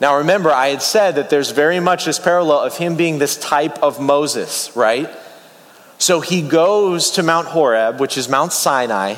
Now 0.00 0.18
remember, 0.18 0.50
I 0.50 0.68
had 0.68 0.82
said 0.82 1.14
that 1.14 1.30
there's 1.30 1.50
very 1.50 1.80
much 1.80 2.04
this 2.04 2.18
parallel 2.18 2.60
of 2.60 2.76
him 2.76 2.96
being 2.96 3.18
this 3.18 3.36
type 3.36 3.82
of 3.82 3.98
Moses, 3.98 4.74
right? 4.76 5.08
So 5.98 6.20
he 6.20 6.42
goes 6.42 7.12
to 7.12 7.22
Mount 7.22 7.48
Horeb, 7.48 7.98
which 7.98 8.18
is 8.18 8.28
Mount 8.28 8.52
Sinai. 8.52 9.14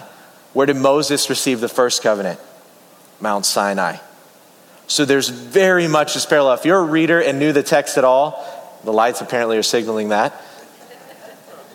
Where 0.52 0.66
did 0.66 0.76
Moses 0.76 1.28
receive 1.28 1.60
the 1.60 1.68
first 1.68 2.02
covenant? 2.02 2.38
Mount 3.20 3.44
Sinai. 3.44 3.96
So 4.86 5.04
there's 5.04 5.28
very 5.28 5.88
much 5.88 6.14
this 6.14 6.24
parallel. 6.24 6.54
If 6.54 6.64
you're 6.64 6.78
a 6.78 6.84
reader 6.84 7.20
and 7.20 7.38
knew 7.38 7.52
the 7.52 7.62
text 7.62 7.98
at 7.98 8.04
all, 8.04 8.44
the 8.84 8.92
lights 8.92 9.20
apparently 9.20 9.58
are 9.58 9.62
signaling 9.62 10.10
that. 10.10 10.32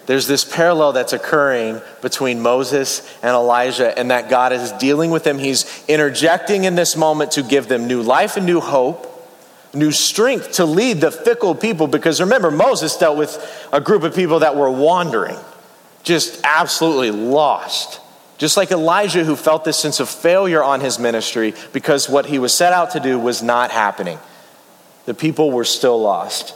There's 0.06 0.28
this 0.28 0.44
parallel 0.44 0.94
that's 0.94 1.14
occurring 1.14 1.82
between 2.02 2.42
Moses 2.42 3.02
and 3.22 3.32
Elijah, 3.32 3.98
and 3.98 4.12
that 4.12 4.30
God 4.30 4.52
is 4.52 4.72
dealing 4.74 5.12
with 5.12 5.24
them. 5.24 5.40
He's 5.40 5.84
interjecting 5.88 6.66
in 6.66 6.76
this 6.76 6.98
moment 6.98 7.32
to 7.32 7.44
give 7.44 7.68
them 7.68 7.88
new 7.88 8.02
life 8.02 8.36
and 8.36 8.46
new 8.46 8.60
hope, 8.60 9.10
new 9.74 9.92
strength 9.92 10.54
to 10.54 10.66
lead 10.66 11.00
the 11.00 11.12
fickle 11.12 11.56
people. 11.56 11.88
Because 11.88 12.20
remember, 12.20 12.52
Moses 12.52 12.98
dealt 12.98 13.18
with 13.18 13.68
a 13.72 13.80
group 13.80 14.04
of 14.04 14.14
people 14.14 14.40
that 14.40 14.58
were 14.58 14.70
wandering, 14.70 15.38
just 16.04 16.42
absolutely 16.44 17.12
lost. 17.12 18.02
Just 18.38 18.58
like 18.58 18.72
Elijah, 18.72 19.24
who 19.24 19.38
felt 19.38 19.64
this 19.64 19.78
sense 19.78 20.02
of 20.02 20.10
failure 20.10 20.62
on 20.62 20.82
his 20.82 21.00
ministry 21.00 21.54
because 21.72 22.10
what 22.10 22.26
he 22.26 22.40
was 22.40 22.54
set 22.54 22.74
out 22.74 22.92
to 22.92 23.00
do 23.00 23.18
was 23.18 23.42
not 23.42 23.72
happening. 23.72 24.20
The 25.06 25.14
people 25.14 25.52
were 25.52 25.64
still 25.64 26.02
lost. 26.02 26.54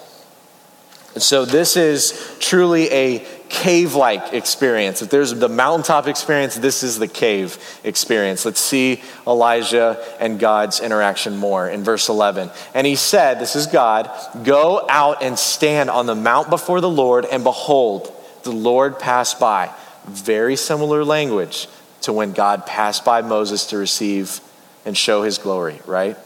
And 1.13 1.23
so, 1.23 1.45
this 1.45 1.77
is 1.77 2.35
truly 2.39 2.91
a 2.91 3.25
cave 3.49 3.95
like 3.95 4.33
experience. 4.33 5.01
If 5.01 5.09
there's 5.09 5.33
the 5.33 5.49
mountaintop 5.49 6.07
experience, 6.07 6.55
this 6.55 6.83
is 6.83 6.99
the 6.99 7.07
cave 7.07 7.57
experience. 7.83 8.45
Let's 8.45 8.59
see 8.59 9.01
Elijah 9.25 10.03
and 10.19 10.39
God's 10.39 10.79
interaction 10.79 11.37
more 11.37 11.67
in 11.67 11.83
verse 11.83 12.09
11. 12.09 12.51
And 12.73 12.87
he 12.87 12.95
said, 12.95 13.39
This 13.39 13.55
is 13.55 13.67
God, 13.67 14.11
go 14.43 14.85
out 14.89 15.23
and 15.23 15.37
stand 15.37 15.89
on 15.89 16.05
the 16.05 16.15
mount 16.15 16.49
before 16.49 16.81
the 16.81 16.89
Lord, 16.89 17.25
and 17.25 17.43
behold, 17.43 18.13
the 18.43 18.51
Lord 18.51 18.99
passed 18.99 19.39
by. 19.39 19.73
Very 20.05 20.55
similar 20.55 21.03
language 21.03 21.67
to 22.01 22.13
when 22.13 22.31
God 22.31 22.65
passed 22.65 23.03
by 23.03 23.21
Moses 23.21 23.67
to 23.67 23.77
receive 23.77 24.39
and 24.85 24.97
show 24.97 25.23
his 25.23 25.37
glory, 25.37 25.81
right? 25.85 26.17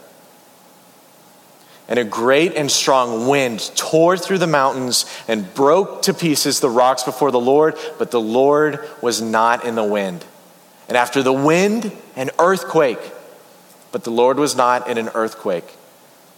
And 1.92 1.98
a 1.98 2.04
great 2.04 2.54
and 2.54 2.70
strong 2.70 3.28
wind 3.28 3.70
tore 3.74 4.16
through 4.16 4.38
the 4.38 4.46
mountains 4.46 5.04
and 5.28 5.52
broke 5.52 6.00
to 6.04 6.14
pieces 6.14 6.58
the 6.58 6.70
rocks 6.70 7.02
before 7.02 7.30
the 7.30 7.38
Lord, 7.38 7.76
but 7.98 8.10
the 8.10 8.18
Lord 8.18 8.80
was 9.02 9.20
not 9.20 9.66
in 9.66 9.74
the 9.74 9.84
wind. 9.84 10.24
And 10.88 10.96
after 10.96 11.22
the 11.22 11.34
wind, 11.34 11.92
an 12.16 12.30
earthquake, 12.38 13.12
but 13.90 14.04
the 14.04 14.10
Lord 14.10 14.38
was 14.38 14.56
not 14.56 14.88
in 14.88 14.96
an 14.96 15.10
earthquake. 15.14 15.70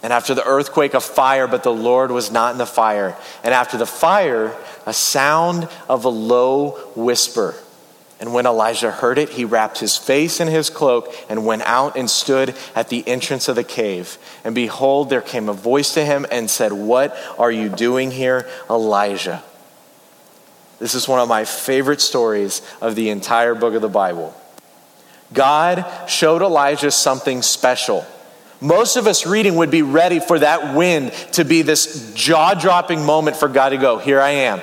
And 0.03 0.13
after 0.13 0.35
the 0.35 0.45
earthquake, 0.45 0.93
a 0.93 0.99
fire, 0.99 1.47
but 1.47 1.63
the 1.63 1.73
Lord 1.73 2.11
was 2.11 2.33
not 2.33 2.51
in 2.51 2.59
the 2.59 2.67
fire. 2.67 3.17
And 3.45 3.55
after 3.55 3.79
the 3.79 3.87
fire, 3.87 4.57
a 4.87 4.93
sound 4.93 5.69
of 5.89 6.05
a 6.05 6.09
low 6.09 6.71
whisper. 6.97 7.55
And 8.21 8.33
when 8.33 8.47
Elijah 8.47 8.91
heard 8.91 9.19
it, 9.19 9.31
he 9.31 9.45
wrapped 9.45 9.79
his 9.79 9.97
face 9.97 10.41
in 10.41 10.49
his 10.49 10.71
cloak 10.71 11.13
and 11.29 11.45
went 11.45 11.63
out 11.63 11.97
and 11.97 12.09
stood 12.09 12.55
at 12.75 12.89
the 12.89 13.07
entrance 13.09 13.49
of 13.49 13.57
the 13.57 13.65
cave. 13.65 14.19
And 14.45 14.55
behold, 14.55 15.11
there 15.11 15.21
came 15.21 15.49
a 15.49 15.53
voice 15.53 15.95
to 15.95 16.05
him 16.05 16.25
and 16.31 16.49
said, 16.49 16.73
What 16.73 17.17
are 17.39 17.51
you 17.51 17.69
doing 17.69 18.11
here, 18.11 18.49
Elijah? 18.71 19.43
This 20.79 20.95
is 20.95 21.09
one 21.09 21.21
of 21.21 21.29
my 21.29 21.45
favorite 21.45 22.01
stories 22.01 22.63
of 22.81 22.95
the 22.95 23.11
entire 23.11 23.55
book 23.55 23.75
of 23.75 23.83
the 23.83 23.89
Bible. 23.89 24.35
God 25.33 25.85
showed 26.09 26.43
Elijah 26.43 26.91
something 26.91 27.43
special. 27.43 28.07
Most 28.61 28.97
of 28.97 29.07
us 29.07 29.27
reading 29.27 29.57
would 29.57 29.71
be 29.71 29.83
ready 29.83 30.21
for 30.21 30.39
that 30.39 30.75
wind 30.75 31.13
to 31.33 31.45
be 31.45 31.63
this 31.63 32.15
jaw 32.15 32.55
dropping 32.55 33.05
moment 33.05 33.37
for 33.37 33.49
God 33.49 33.71
to 33.71 33.77
go, 33.77 33.99
Here 33.99 34.21
I 34.21 34.31
am. 34.31 34.61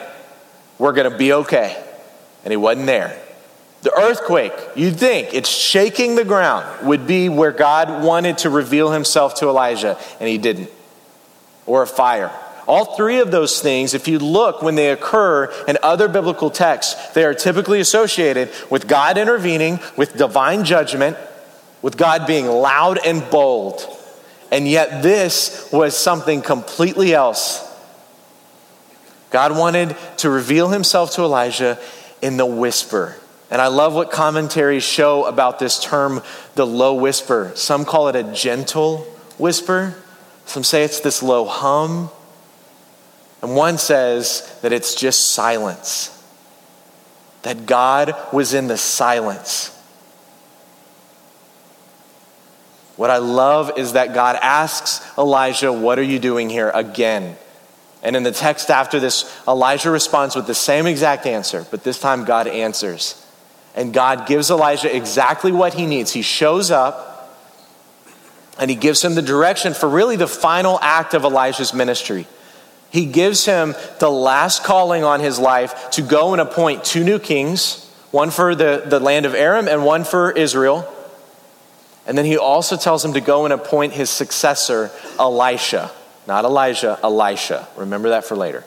We're 0.80 0.94
going 0.94 1.12
to 1.12 1.18
be 1.18 1.34
okay. 1.34 1.82
And 2.44 2.52
he 2.52 2.58
wasn't 2.58 2.88
there. 2.88 3.22
The 3.82 3.98
earthquake, 3.98 4.54
you'd 4.76 4.98
think 4.98 5.34
it's 5.34 5.50
shaking 5.50 6.16
the 6.16 6.24
ground, 6.24 6.88
would 6.88 7.08
be 7.08 7.30
where 7.30 7.52
God 7.52 8.04
wanted 8.04 8.40
to 8.40 8.50
reveal 8.50 8.92
himself 8.92 9.36
to 9.36 9.48
Elijah, 9.48 9.98
and 10.20 10.30
he 10.30 10.38
didn't. 10.38 10.70
Or 11.66 11.82
a 11.82 11.88
fire. 11.88 12.32
All 12.68 12.96
three 12.96 13.20
of 13.20 13.32
those 13.32 13.60
things, 13.60 13.96
if 13.96 14.08
you 14.08 14.20
look 14.20 14.62
when 14.62 14.76
they 14.76 14.92
occur 14.92 15.52
in 15.68 15.80
other 15.82 16.08
biblical 16.08 16.52
texts, 16.52 17.10
they 17.14 17.26
are 17.26 17.34
typically 17.34 17.80
associated 17.80 18.52
with 18.70 18.88
God 18.88 19.18
intervening, 19.18 19.80
with 19.98 20.16
divine 20.16 20.64
judgment, 20.64 21.18
with 21.82 21.98
God 21.98 22.28
being 22.28 22.46
loud 22.46 23.00
and 23.04 23.28
bold. 23.32 23.82
And 24.52 24.68
yet, 24.68 25.02
this 25.02 25.70
was 25.72 25.98
something 25.98 26.42
completely 26.42 27.16
else. 27.16 27.68
God 29.32 29.58
wanted 29.58 29.96
to 30.18 30.30
reveal 30.30 30.70
himself 30.70 31.16
to 31.16 31.24
Elijah 31.24 31.80
in 32.22 32.38
the 32.38 32.46
whisper. 32.46 33.18
And 33.52 33.62
I 33.62 33.68
love 33.68 33.94
what 33.94 34.12
commentaries 34.12 34.84
show 34.84 35.26
about 35.26 35.60
this 35.60 35.84
term, 35.84 36.24
the 36.56 36.66
low 36.66 36.94
whisper. 36.94 37.52
Some 37.56 37.84
call 37.84 38.08
it 38.08 38.16
a 38.16 38.24
gentle 38.24 39.00
whisper, 39.38 39.96
some 40.46 40.64
say 40.64 40.84
it's 40.84 41.02
this 41.02 41.22
low 41.22 41.46
hum. 41.46 42.10
And 43.42 43.56
one 43.56 43.78
says 43.78 44.58
that 44.62 44.72
it's 44.72 44.96
just 44.96 45.34
silence, 45.34 46.18
that 47.42 47.66
God 47.66 48.16
was 48.32 48.54
in 48.54 48.68
the 48.68 48.78
silence. 48.78 49.78
What 52.96 53.10
I 53.10 53.18
love 53.18 53.78
is 53.78 53.94
that 53.94 54.14
God 54.14 54.38
asks 54.42 55.02
Elijah, 55.18 55.74
What 55.74 56.00
are 56.00 56.04
you 56.04 56.20
doing 56.20 56.50
here 56.50 56.70
again? 56.74 57.36
And 58.04 58.16
in 58.16 58.24
the 58.24 58.32
text 58.32 58.70
after 58.70 59.00
this, 59.00 59.26
Elijah 59.48 59.92
responds 59.92 60.36
with 60.36 60.48
the 60.48 60.56
same 60.56 60.88
exact 60.88 61.26
answer, 61.26 61.66
but 61.70 61.84
this 61.84 62.00
time 62.00 62.26
God 62.26 62.48
answers. 62.48 63.21
And 63.76 63.94
God 63.94 64.28
gives 64.28 64.52
Elijah 64.52 64.94
exactly 64.94 65.52
what 65.52 65.74
he 65.74 65.86
needs. 65.86 66.12
He 66.12 66.22
shows 66.22 66.72
up 66.72 67.12
and 68.60 68.70
he 68.70 68.76
gives 68.76 69.04
him 69.04 69.16
the 69.16 69.22
direction 69.22 69.74
for 69.74 69.88
really 69.88 70.18
the 70.18 70.28
final 70.28 70.78
act 70.82 71.14
of 71.14 71.24
Elijah's 71.24 71.74
ministry. 71.74 72.28
He 72.92 73.06
gives 73.06 73.46
him 73.46 73.74
the 74.00 74.10
last 74.10 74.64
calling 74.64 75.04
on 75.04 75.22
his 75.22 75.40
life 75.40 75.92
to 75.92 76.02
go 76.02 76.34
and 76.34 76.42
appoint 76.42 76.84
two 76.84 77.04
new 77.04 77.20
kings, 77.20 77.90
one 78.12 78.30
for 78.30 78.54
the, 78.54 78.84
the 78.86 79.00
land 79.00 79.26
of 79.26 79.34
Aram 79.34 79.68
and 79.70 79.86
one 79.86 80.04
for 80.04 80.32
Israel. 80.32 80.92
And 82.06 82.18
then 82.18 82.26
he 82.26 82.38
also 82.38 82.76
tells 82.76 83.06
him 83.06 83.14
to 83.14 83.22
go 83.22 83.46
and 83.46 83.54
appoint 83.54 83.94
his 83.94 84.10
successor, 84.10 84.92
Elisha. 85.18 85.90
Not 86.28 86.44
Elijah, 86.44 87.00
Elisha. 87.02 87.68
Remember 87.78 88.10
that 88.10 88.26
for 88.26 88.36
later. 88.36 88.66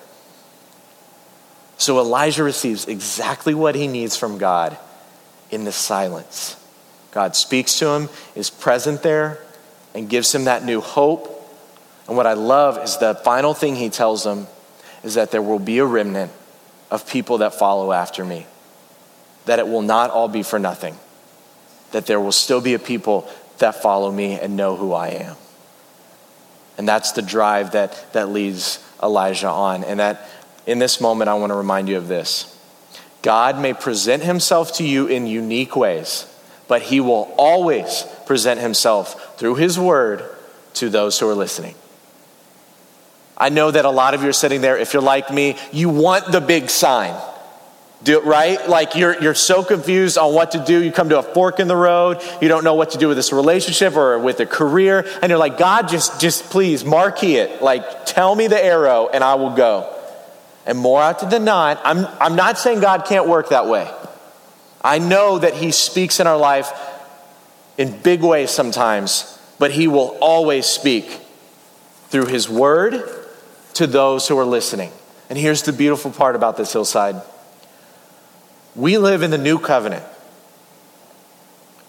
So 1.77 1.99
Elijah 2.01 2.43
receives 2.43 2.87
exactly 2.87 3.53
what 3.53 3.75
he 3.75 3.87
needs 3.87 4.17
from 4.17 4.39
God 4.39 4.79
in 5.55 5.65
the 5.65 5.73
silence. 5.73 6.57
God 7.13 7.37
speaks 7.37 7.79
to 7.79 7.89
him, 7.89 8.09
is 8.35 8.51
present 8.51 9.03
there, 9.03 9.39
and 9.95 10.09
gives 10.09 10.35
him 10.35 10.45
that 10.45 10.65
new 10.65 10.81
hope. 10.81 11.31
And 12.09 12.17
what 12.17 12.27
I 12.27 12.33
love 12.33 12.83
is 12.83 12.99
the 12.99 13.15
final 13.15 13.55
thing 13.55 13.77
he 13.77 13.89
tells 13.89 14.27
him 14.27 14.47
is 15.05 15.15
that 15.15 15.31
there 15.31 15.43
will 15.43 15.61
be 15.61 15.79
a 15.79 15.85
remnant 15.85 16.33
of 16.91 17.09
people 17.09 17.39
that 17.39 17.55
follow 17.55 17.93
after 17.93 18.25
me, 18.25 18.47
that 19.47 19.59
it 19.59 19.69
will 19.69 19.83
not 19.83 20.11
all 20.11 20.29
be 20.29 20.43
for 20.43 20.59
nothing, 20.59 20.97
that 21.93 22.07
there 22.07 22.21
will 22.21 22.33
still 22.33 22.61
be 22.61 22.75
a 22.75 22.79
people 22.79 23.29
that 23.59 23.81
follow 23.81 24.11
me 24.11 24.39
and 24.39 24.57
know 24.57 24.77
who 24.77 24.93
I 24.93 25.09
am. 25.09 25.37
And 26.77 26.89
that's 26.89 27.13
the 27.13 27.23
drive 27.23 27.73
that, 27.73 28.13
that 28.13 28.31
leads 28.31 28.85
Elijah 29.01 29.49
on. 29.49 29.85
And 29.85 30.01
that 30.01 30.29
in 30.67 30.79
this 30.79 31.01
moment, 31.01 31.29
I 31.29 31.35
want 31.35 31.51
to 31.51 31.57
remind 31.57 31.89
you 31.89 31.97
of 31.97 32.09
this. 32.09 32.54
God 33.25 33.59
may 33.59 33.73
present 33.73 34.23
himself 34.23 34.75
to 34.75 34.85
you 34.85 35.07
in 35.07 35.27
unique 35.27 35.77
ways, 35.77 36.27
but 36.69 36.83
he 36.83 37.01
will 37.01 37.35
always 37.39 38.05
present 38.27 38.61
himself 38.61 39.39
through 39.39 39.55
his 39.55 39.79
word 39.79 40.23
to 40.75 40.91
those 40.91 41.19
who 41.19 41.27
are 41.31 41.35
listening. 41.35 41.75
I 43.35 43.49
know 43.49 43.71
that 43.71 43.87
a 43.87 43.91
lot 43.91 44.13
of 44.13 44.23
you 44.23 44.29
are 44.29 44.35
sitting 44.35 44.61
there, 44.61 44.77
if 44.77 44.93
you're 44.93 45.03
like 45.03 45.33
me, 45.33 45.57
you 45.73 45.89
want 45.89 46.33
the 46.33 46.43
big 46.43 46.69
sign. 46.69 47.19
Do 48.03 48.19
it 48.19 48.25
right? 48.25 48.69
Like 48.69 48.95
you're, 48.95 49.19
you're 49.19 49.33
so 49.33 49.65
confused 49.65 50.19
on 50.19 50.35
what 50.35 50.51
to 50.51 50.63
do. 50.63 50.83
You 50.83 50.93
come 50.93 51.09
to 51.09 51.19
a 51.19 51.23
fork 51.23 51.61
in 51.61 51.67
the 51.67 51.77
road. 51.77 52.21
You 52.43 52.49
don't 52.49 52.63
know 52.63 52.75
what 52.75 52.91
to 52.91 52.99
do 52.99 53.09
with 53.09 53.17
this 53.17 53.33
relationship 53.33 53.97
or 53.97 54.19
with 54.19 54.41
a 54.41 54.47
career. 54.47 55.07
And 55.23 55.31
you're 55.31 55.39
like, 55.39 55.57
God, 55.57 55.89
just, 55.89 56.21
just 56.21 56.51
please 56.51 56.85
marquee 56.85 57.37
it. 57.37 57.63
Like, 57.63 58.05
tell 58.05 58.35
me 58.35 58.49
the 58.49 58.63
arrow 58.63 59.09
and 59.11 59.25
I 59.25 59.37
will 59.37 59.57
go. 59.57 59.94
And 60.67 60.79
more 60.79 61.01
often 61.01 61.29
than 61.29 61.45
not, 61.45 61.81
I'm, 61.85 62.07
I'm 62.21 62.37
not 62.37 62.59
saying 62.59 62.81
God 62.81 63.05
can't 63.05 63.29
work 63.29 63.51
that 63.51 63.67
way. 63.67 63.91
I 64.83 64.99
know 64.99 65.39
that 65.39 65.55
He 65.55 65.71
speaks 65.71 66.21
in 66.21 66.27
our 66.27 66.39
life 66.39 66.73
in 67.77 67.99
big 67.99 68.23
ways 68.23 68.51
sometimes, 68.51 69.39
but 69.59 69.71
He 69.71 69.89
will 69.89 70.17
always 70.21 70.67
speak 70.67 71.21
through 72.09 72.27
His 72.27 72.49
Word 72.49 73.03
to 73.75 73.87
those 73.87 74.29
who 74.29 74.39
are 74.39 74.45
listening. 74.45 74.91
And 75.29 75.39
here's 75.39 75.63
the 75.63 75.73
beautiful 75.73 76.11
part 76.11 76.37
about 76.37 76.57
this 76.57 76.73
hillside 76.73 77.21
we 78.77 78.99
live 78.99 79.23
in 79.23 79.31
the 79.31 79.39
new 79.39 79.59
covenant. 79.59 80.05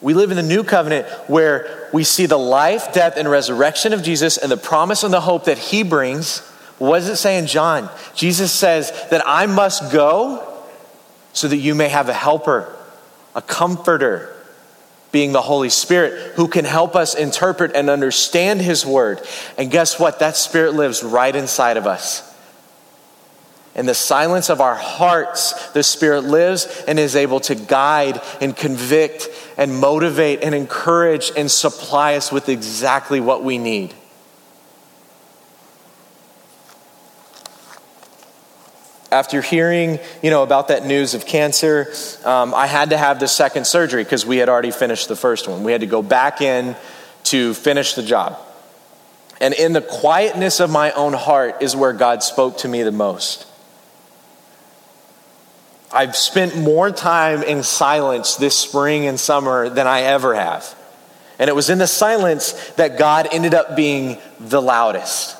We 0.02 0.14
live 0.14 0.30
in 0.30 0.38
the 0.38 0.44
new 0.44 0.64
covenant 0.64 1.08
where 1.28 1.90
we 1.92 2.04
see 2.04 2.28
the 2.28 2.38
life, 2.38 2.94
death, 2.94 3.18
and 3.18 3.30
resurrection 3.30 3.92
of 3.92 4.04
Jesus 4.04 4.38
and 4.38 4.52
the 4.52 4.58
promise 4.58 5.04
and 5.04 5.12
the 5.12 5.22
hope 5.22 5.46
that 5.46 5.58
he 5.58 5.82
brings. 5.82 6.44
What 6.78 7.00
does 7.00 7.10
it 7.10 7.16
say 7.16 7.38
in 7.38 7.48
John? 7.48 7.90
Jesus 8.16 8.52
says 8.52 8.92
that 9.10 9.24
I 9.26 9.46
must 9.46 9.92
go 9.92 10.64
so 11.34 11.48
that 11.48 11.58
you 11.58 11.76
may 11.76 11.90
have 11.90 12.10
a 12.10 12.14
helper, 12.14 12.74
a 13.34 13.42
comforter, 13.42 14.32
being 15.12 15.32
the 15.32 15.42
Holy 15.42 15.70
Spirit, 15.70 16.34
who 16.36 16.50
can 16.50 16.66
help 16.66 16.96
us 16.96 17.16
interpret 17.16 17.74
and 17.74 17.90
understand 17.90 18.62
his 18.62 18.86
word. 18.86 19.22
And 19.58 19.72
guess 19.72 19.98
what? 19.98 20.20
That 20.20 20.36
spirit 20.36 20.74
lives 20.74 21.04
right 21.04 21.34
inside 21.34 21.78
of 21.78 21.88
us. 21.88 22.36
In 23.76 23.86
the 23.86 23.94
silence 23.94 24.50
of 24.50 24.62
our 24.62 24.76
hearts, 24.76 25.70
the 25.72 25.84
Spirit 25.84 26.22
lives 26.22 26.84
and 26.88 26.98
is 26.98 27.18
able 27.18 27.42
to 27.42 27.56
guide 27.56 28.22
and 28.40 28.56
convict 28.56 29.28
and 29.58 29.78
motivate 29.78 30.42
and 30.44 30.56
encourage 30.56 31.32
and 31.36 31.52
supply 31.52 32.16
us 32.16 32.32
with 32.32 32.48
exactly 32.48 33.20
what 33.20 33.44
we 33.44 33.58
need. 33.58 33.94
After 39.12 39.42
hearing, 39.42 40.00
you 40.24 40.30
know, 40.30 40.44
about 40.44 40.70
that 40.70 40.86
news 40.86 41.14
of 41.14 41.26
cancer, 41.26 41.94
um, 42.24 42.54
I 42.54 42.68
had 42.68 42.90
to 42.90 42.98
have 42.98 43.20
the 43.20 43.28
second 43.28 43.66
surgery 43.68 44.04
because 44.04 44.26
we 44.26 44.38
had 44.38 44.50
already 44.50 44.72
finished 44.72 45.08
the 45.08 45.16
first 45.16 45.48
one. 45.48 45.64
We 45.64 45.72
had 45.72 45.82
to 45.82 45.88
go 45.88 46.02
back 46.02 46.42
in 46.42 46.76
to 47.26 47.54
finish 47.54 47.94
the 47.94 48.04
job. 48.04 48.38
And 49.40 49.54
in 49.54 49.74
the 49.74 49.82
quietness 49.82 50.60
of 50.60 50.70
my 50.70 50.92
own 50.92 51.14
heart 51.14 51.62
is 51.62 51.76
where 51.76 51.94
God 51.94 52.24
spoke 52.24 52.60
to 52.60 52.68
me 52.68 52.84
the 52.84 52.92
most. 52.92 53.46
I've 55.92 56.16
spent 56.16 56.58
more 56.58 56.92
time 56.92 57.44
in 57.44 57.64
silence 57.64 58.36
this 58.36 58.58
spring 58.58 59.06
and 59.06 59.20
summer 59.20 59.70
than 59.70 59.88
I 59.88 60.02
ever 60.02 60.36
have. 60.36 60.76
And 61.40 61.50
it 61.50 61.54
was 61.54 61.70
in 61.70 61.78
the 61.78 61.88
silence 61.88 62.52
that 62.72 62.98
God 62.98 63.28
ended 63.32 63.54
up 63.54 63.76
being 63.76 64.18
the 64.40 64.62
loudest. 64.62 65.38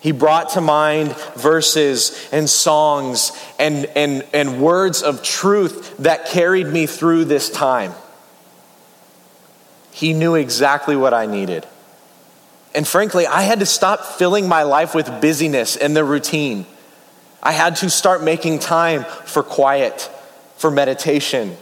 He 0.00 0.12
brought 0.12 0.50
to 0.50 0.60
mind 0.60 1.16
verses 1.36 2.28
and 2.30 2.48
songs 2.48 3.32
and, 3.58 3.86
and, 3.96 4.24
and 4.32 4.62
words 4.62 5.02
of 5.02 5.22
truth 5.22 5.96
that 5.98 6.26
carried 6.26 6.68
me 6.68 6.86
through 6.86 7.24
this 7.24 7.50
time. 7.50 7.92
He 9.90 10.12
knew 10.12 10.36
exactly 10.36 10.94
what 10.94 11.12
I 11.12 11.26
needed. 11.26 11.66
And 12.74 12.86
frankly, 12.86 13.26
I 13.26 13.42
had 13.42 13.58
to 13.58 13.66
stop 13.66 14.04
filling 14.04 14.46
my 14.46 14.62
life 14.62 14.94
with 14.94 15.20
busyness 15.20 15.76
and 15.76 15.96
the 15.96 16.04
routine. 16.04 16.66
I 17.42 17.50
had 17.50 17.76
to 17.76 17.90
start 17.90 18.22
making 18.22 18.60
time 18.60 19.04
for 19.24 19.42
quiet, 19.42 20.08
for 20.56 20.70
meditation, 20.70 21.56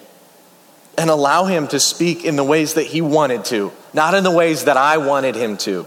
and 0.98 1.08
allow 1.08 1.44
Him 1.44 1.68
to 1.68 1.80
speak 1.80 2.24
in 2.24 2.36
the 2.36 2.44
ways 2.44 2.74
that 2.74 2.86
He 2.86 3.00
wanted 3.00 3.46
to, 3.46 3.72
not 3.94 4.12
in 4.12 4.24
the 4.24 4.30
ways 4.30 4.64
that 4.64 4.76
I 4.76 4.98
wanted 4.98 5.36
Him 5.36 5.56
to. 5.58 5.86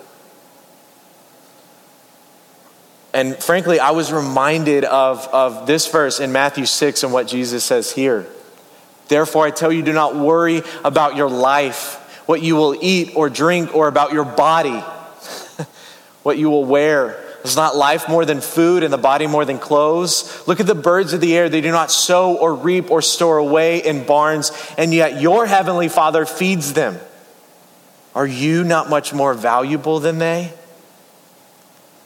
And 3.14 3.36
frankly, 3.36 3.80
I 3.80 3.92
was 3.92 4.12
reminded 4.12 4.86
of, 4.86 5.28
of 5.30 5.66
this 5.66 5.88
verse 5.88 6.20
in 6.20 6.32
Matthew 6.32 6.66
6 6.66 7.04
and 7.04 7.12
what 7.12 7.28
Jesus 7.28 7.64
says 7.64 7.92
here. 7.92 8.28
Therefore, 9.08 9.46
I 9.46 9.52
tell 9.52 9.72
you, 9.72 9.82
do 9.82 9.94
not 9.94 10.16
worry 10.16 10.62
about 10.86 11.16
your 11.16 11.30
life, 11.30 11.96
what 12.28 12.44
you 12.44 12.56
will 12.56 12.76
eat 12.80 13.14
or 13.16 13.30
drink, 13.30 13.76
or 13.76 13.88
about 13.88 14.14
your 14.14 14.26
body, 14.26 14.78
what 16.24 16.38
you 16.38 16.50
will 16.52 16.66
wear. 16.66 17.26
Is 17.44 17.56
not 17.56 17.76
life 17.76 18.08
more 18.10 18.26
than 18.26 18.42
food 18.42 18.84
and 18.84 18.92
the 18.92 18.98
body 18.98 19.26
more 19.26 19.46
than 19.46 19.58
clothes? 19.58 20.46
Look 20.48 20.60
at 20.60 20.68
the 20.68 20.76
birds 20.76 21.14
of 21.14 21.22
the 21.22 21.36
air. 21.36 21.50
They 21.50 21.62
do 21.62 21.72
not 21.72 21.90
sow 21.90 22.36
or 22.36 22.54
reap 22.54 22.92
or 22.92 23.02
store 23.02 23.38
away 23.38 23.80
in 23.80 24.06
barns, 24.06 24.52
and 24.78 24.94
yet 24.94 25.22
your 25.22 25.48
heavenly 25.48 25.88
Father 25.88 26.26
feeds 26.26 26.74
them. 26.74 27.00
Are 28.14 28.28
you 28.28 28.64
not 28.64 28.90
much 28.90 29.14
more 29.14 29.34
valuable 29.34 30.00
than 30.00 30.20
they? 30.20 30.54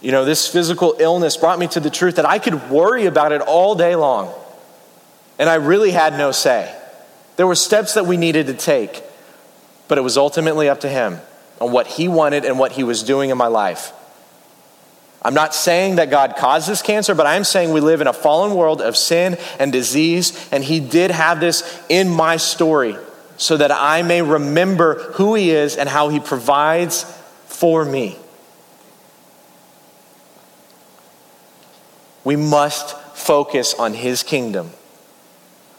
You 0.00 0.12
know, 0.12 0.24
this 0.24 0.48
physical 0.48 0.96
illness 0.98 1.36
brought 1.36 1.58
me 1.58 1.68
to 1.68 1.80
the 1.80 1.90
truth 1.90 2.16
that 2.16 2.26
I 2.26 2.38
could 2.38 2.70
worry 2.70 3.06
about 3.06 3.32
it 3.32 3.40
all 3.42 3.74
day 3.74 3.94
long, 3.96 4.32
and 5.38 5.48
I 5.48 5.56
really 5.56 5.90
had 5.90 6.16
no 6.16 6.32
say. 6.32 6.74
There 7.36 7.46
were 7.46 7.54
steps 7.54 7.94
that 7.94 8.06
we 8.06 8.16
needed 8.16 8.46
to 8.46 8.54
take, 8.54 9.02
but 9.88 9.98
it 9.98 10.02
was 10.02 10.16
ultimately 10.16 10.68
up 10.68 10.80
to 10.80 10.88
him 10.88 11.20
on 11.60 11.72
what 11.72 11.86
he 11.86 12.08
wanted 12.08 12.44
and 12.44 12.58
what 12.58 12.72
he 12.72 12.82
was 12.82 13.02
doing 13.02 13.30
in 13.30 13.36
my 13.36 13.46
life. 13.46 13.92
I'm 15.22 15.34
not 15.34 15.54
saying 15.54 15.96
that 15.96 16.08
God 16.08 16.36
caused 16.36 16.68
this 16.68 16.80
cancer, 16.80 17.14
but 17.14 17.26
I'm 17.26 17.44
saying 17.44 17.72
we 17.72 17.80
live 17.80 18.00
in 18.00 18.06
a 18.06 18.12
fallen 18.12 18.54
world 18.54 18.80
of 18.80 18.96
sin 18.96 19.36
and 19.58 19.70
disease, 19.70 20.48
and 20.50 20.64
He 20.64 20.80
did 20.80 21.10
have 21.10 21.40
this 21.40 21.78
in 21.88 22.08
my 22.08 22.38
story 22.38 22.96
so 23.36 23.56
that 23.56 23.70
I 23.70 24.02
may 24.02 24.22
remember 24.22 24.94
who 25.12 25.34
He 25.34 25.50
is 25.50 25.76
and 25.76 25.88
how 25.88 26.08
He 26.08 26.20
provides 26.20 27.04
for 27.46 27.84
me. 27.84 28.16
We 32.24 32.36
must 32.36 32.96
focus 33.14 33.74
on 33.74 33.94
His 33.94 34.22
kingdom 34.22 34.70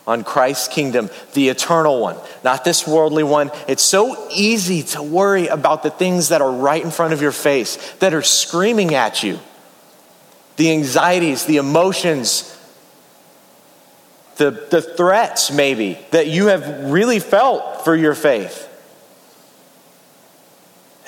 on 0.08 0.24
Christ's 0.24 0.68
kingdom, 0.68 1.10
the 1.34 1.50
eternal 1.50 2.02
one, 2.02 2.18
not 2.44 2.64
this 2.64 2.88
worldly 2.88 3.24
one. 3.24 3.52
It's 3.68 3.84
so 3.84 4.28
easy 4.32 4.84
to 4.84 5.02
worry 5.02 5.48
about 5.48 5.84
the 5.84 5.90
things 5.90 6.30
that 6.30 6.42
are 6.42 6.52
right 6.52 6.84
in 6.84 6.92
front 6.92 7.14
of 7.14 7.22
your 7.22 7.32
face, 7.32 7.78
that 8.00 8.14
are 8.14 8.22
screaming 8.22 8.96
at 8.96 9.24
you. 9.24 9.40
The 10.58 10.72
anxieties, 10.72 11.46
the 11.46 11.58
emotions, 11.58 12.58
the, 14.38 14.52
the 14.70 14.82
threats, 14.82 15.52
maybe, 15.52 15.98
that 16.12 16.28
you 16.28 16.48
have 16.48 16.92
really 16.92 17.20
felt 17.20 17.86
for 17.86 17.96
your 17.96 18.16
faith. 18.16 18.68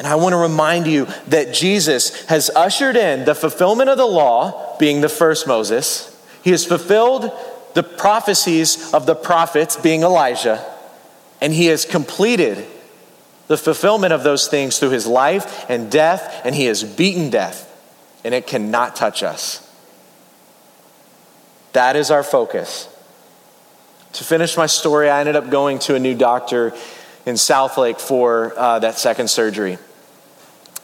And 0.03 0.11
I 0.11 0.15
want 0.15 0.33
to 0.33 0.37
remind 0.37 0.85
you 0.85 1.07
that 1.27 1.53
Jesus 1.53 2.25
has 2.25 2.49
ushered 2.49 2.97
in 2.97 3.23
the 3.23 3.33
fulfillment 3.33 3.89
of 3.89 3.97
the 3.97 4.05
law, 4.05 4.75
being 4.77 4.99
the 4.99 5.07
first 5.07 5.47
Moses. 5.47 6.13
He 6.43 6.51
has 6.51 6.65
fulfilled 6.65 7.31
the 7.73 7.83
prophecies 7.83 8.93
of 8.93 9.05
the 9.05 9.15
prophets, 9.15 9.77
being 9.77 10.03
Elijah, 10.03 10.61
and 11.39 11.53
he 11.53 11.67
has 11.67 11.85
completed 11.85 12.67
the 13.47 13.55
fulfillment 13.55 14.11
of 14.11 14.23
those 14.23 14.49
things 14.49 14.77
through 14.77 14.89
his 14.89 15.07
life 15.07 15.69
and 15.69 15.89
death, 15.89 16.41
and 16.43 16.53
he 16.53 16.65
has 16.65 16.83
beaten 16.83 17.29
death, 17.29 17.73
and 18.25 18.33
it 18.33 18.45
cannot 18.45 18.97
touch 18.97 19.23
us. 19.23 19.65
That 21.71 21.95
is 21.95 22.11
our 22.11 22.23
focus. 22.23 22.89
To 24.11 24.25
finish 24.25 24.57
my 24.57 24.65
story, 24.65 25.09
I 25.09 25.21
ended 25.21 25.37
up 25.37 25.49
going 25.49 25.79
to 25.79 25.95
a 25.95 25.99
new 25.99 26.13
doctor 26.13 26.73
in 27.25 27.35
Southlake 27.35 28.01
for 28.01 28.53
uh, 28.57 28.79
that 28.79 28.97
second 28.97 29.29
surgery. 29.29 29.77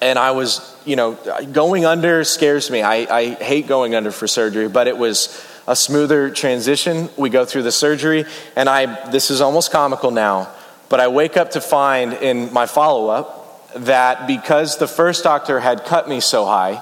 And 0.02 0.18
I 0.18 0.32
was, 0.32 0.76
you 0.86 0.96
know, 0.96 1.18
going 1.52 1.86
under 1.86 2.24
scares 2.24 2.72
me. 2.72 2.82
I, 2.82 2.96
I 3.14 3.34
hate 3.34 3.68
going 3.68 3.96
under 3.96 4.12
for 4.12 4.28
surgery, 4.28 4.70
but 4.70 4.88
it 4.88 4.98
was 4.98 5.46
a 5.68 5.76
smoother 5.76 6.30
transition. 6.30 7.10
We 7.18 7.30
go 7.30 7.46
through 7.46 7.64
the 7.64 7.72
surgery, 7.72 8.26
and 8.56 8.70
I, 8.70 9.10
this 9.12 9.30
is 9.30 9.42
almost 9.42 9.72
comical 9.72 10.12
now, 10.12 10.50
but 10.88 11.00
I 11.00 11.10
wake 11.10 11.38
up 11.38 11.52
to 11.52 11.62
find 11.62 12.14
in 12.14 12.52
my 12.54 12.66
follow 12.66 13.10
up 13.10 13.72
that 13.76 14.26
because 14.26 14.78
the 14.78 14.88
first 14.88 15.24
doctor 15.24 15.60
had 15.60 15.86
cut 15.86 16.08
me 16.08 16.22
so 16.22 16.46
high, 16.46 16.82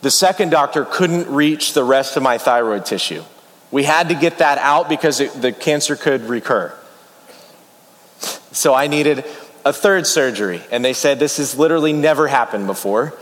The 0.00 0.10
second 0.10 0.50
doctor 0.50 0.84
couldn't 0.84 1.28
reach 1.28 1.72
the 1.72 1.82
rest 1.82 2.16
of 2.16 2.22
my 2.22 2.38
thyroid 2.38 2.86
tissue. 2.86 3.22
We 3.70 3.82
had 3.82 4.08
to 4.10 4.14
get 4.14 4.38
that 4.38 4.58
out 4.58 4.88
because 4.88 5.20
it, 5.20 5.32
the 5.42 5.52
cancer 5.52 5.96
could 5.96 6.22
recur. 6.22 6.72
So 8.52 8.74
I 8.74 8.86
needed 8.86 9.24
a 9.68 9.72
third 9.72 10.06
surgery, 10.06 10.62
and 10.70 10.82
they 10.82 10.94
said 10.94 11.18
this 11.18 11.36
has 11.36 11.58
literally 11.58 11.92
never 11.92 12.26
happened 12.26 12.66
before. 12.66 13.12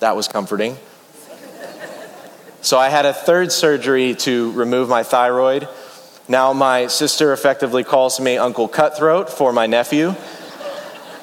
That 0.00 0.14
was 0.14 0.28
comforting. 0.28 0.76
So 2.60 2.78
I 2.78 2.90
had 2.90 3.06
a 3.06 3.14
third 3.14 3.50
surgery 3.50 4.14
to 4.16 4.52
remove 4.52 4.90
my 4.90 5.04
thyroid. 5.04 5.66
Now 6.28 6.52
my 6.52 6.88
sister 6.88 7.32
effectively 7.32 7.82
calls 7.82 8.20
me 8.20 8.36
Uncle 8.36 8.68
Cutthroat 8.68 9.30
for 9.30 9.54
my 9.54 9.66
nephew. 9.66 10.14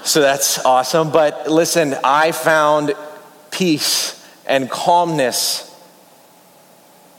So 0.03 0.21
that's 0.21 0.65
awesome. 0.65 1.11
But 1.11 1.51
listen, 1.51 1.95
I 2.03 2.31
found 2.31 2.93
peace 3.51 4.27
and 4.47 4.71
calmness 4.71 5.69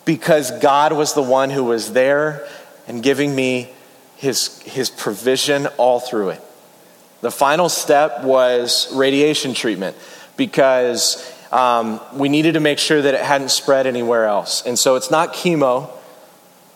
because 0.05 0.51
God 0.59 0.93
was 0.93 1.15
the 1.15 1.23
one 1.23 1.51
who 1.51 1.63
was 1.63 1.93
there 1.93 2.49
and 2.89 3.01
giving 3.01 3.33
me 3.33 3.71
his, 4.17 4.61
his 4.63 4.91
provision 4.91 5.69
all 5.79 6.01
through 6.01 6.31
it. 6.31 6.44
The 7.25 7.31
final 7.31 7.71
step 7.71 8.23
was 8.23 8.95
radiation 8.95 9.55
treatment 9.55 9.97
because 10.37 11.27
um, 11.51 11.99
we 12.13 12.29
needed 12.29 12.53
to 12.53 12.61
make 12.61 12.79
sure 12.79 13.01
that 13.01 13.15
it 13.15 13.23
hadn't 13.23 13.49
spread 13.49 13.87
anywhere 13.87 14.27
else. 14.27 14.67
And 14.67 14.79
so 14.79 14.97
it's 14.97 15.11
not 15.11 15.33
chemo, 15.33 15.89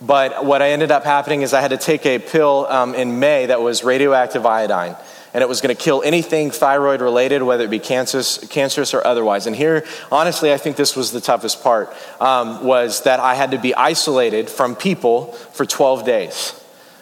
but 0.01 0.47
what 0.47 0.63
I 0.63 0.71
ended 0.71 0.91
up 0.91 1.05
happening 1.05 1.43
is 1.43 1.53
I 1.53 1.61
had 1.61 1.73
to 1.73 1.77
take 1.77 2.07
a 2.07 2.19
pill 2.19 2.67
um, 2.71 2.95
in 2.95 3.21
May 3.21 3.45
that 3.45 3.61
was 3.61 3.85
radioactive 3.85 4.47
iodine 4.47 4.97
and 5.35 5.43
it 5.43 5.51
was 5.51 5.61
going 5.61 5.77
to 5.77 5.83
kill 5.83 6.03
anything 6.03 6.51
thyroid 6.51 7.03
related, 7.03 7.43
whether 7.43 7.65
it 7.65 7.71
be 7.71 7.79
cancerous, 7.79 8.39
cancerous 8.49 8.95
or 8.95 9.07
otherwise. 9.07 9.47
And 9.47 9.55
here, 9.55 9.85
honestly, 10.11 10.51
I 10.51 10.57
think 10.57 10.77
this 10.77 10.97
was 10.97 11.13
the 11.13 11.21
toughest 11.21 11.63
part, 11.63 11.95
um, 12.23 12.65
was 12.65 13.03
that 13.03 13.21
I 13.21 13.35
had 13.35 13.51
to 13.51 13.59
be 13.59 13.75
isolated 13.75 14.49
from 14.49 14.77
people 14.77 15.33
for 15.33 15.67
12 15.67 16.07
days, 16.07 16.53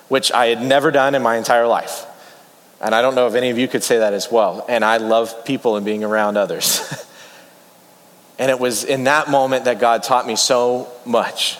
which 0.08 0.32
I 0.32 0.46
had 0.46 0.62
never 0.62 0.90
done 0.90 1.14
in 1.14 1.22
my 1.22 1.36
entire 1.36 1.68
life. 1.68 2.06
And 2.80 2.94
I 2.94 3.02
don't 3.02 3.14
know 3.14 3.26
if 3.26 3.34
any 3.34 3.50
of 3.50 3.58
you 3.58 3.68
could 3.68 3.82
say 3.82 3.98
that 3.98 4.12
as 4.12 4.30
well. 4.30 4.64
And 4.68 4.84
I 4.84 4.98
love 4.98 5.44
people 5.44 5.76
and 5.76 5.86
being 5.86 6.04
around 6.04 6.36
others. 6.36 6.80
and 8.38 8.50
it 8.50 8.60
was 8.60 8.84
in 8.84 9.04
that 9.04 9.30
moment 9.30 9.64
that 9.64 9.80
God 9.80 10.02
taught 10.02 10.26
me 10.26 10.36
so 10.36 10.88
much. 11.04 11.58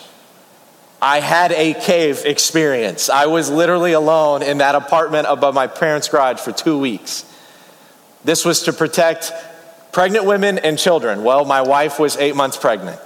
I 1.01 1.19
had 1.19 1.51
a 1.51 1.73
cave 1.73 2.23
experience. 2.25 3.09
I 3.09 3.27
was 3.27 3.49
literally 3.49 3.93
alone 3.93 4.41
in 4.41 4.59
that 4.59 4.75
apartment 4.75 5.27
above 5.29 5.53
my 5.53 5.67
parents' 5.67 6.07
garage 6.07 6.39
for 6.39 6.51
two 6.51 6.79
weeks. 6.79 7.23
This 8.23 8.43
was 8.43 8.63
to 8.63 8.73
protect 8.73 9.31
pregnant 9.91 10.25
women 10.25 10.57
and 10.59 10.77
children. 10.77 11.23
Well, 11.23 11.45
my 11.45 11.61
wife 11.61 11.99
was 11.99 12.17
eight 12.17 12.35
months 12.35 12.57
pregnant. 12.57 12.99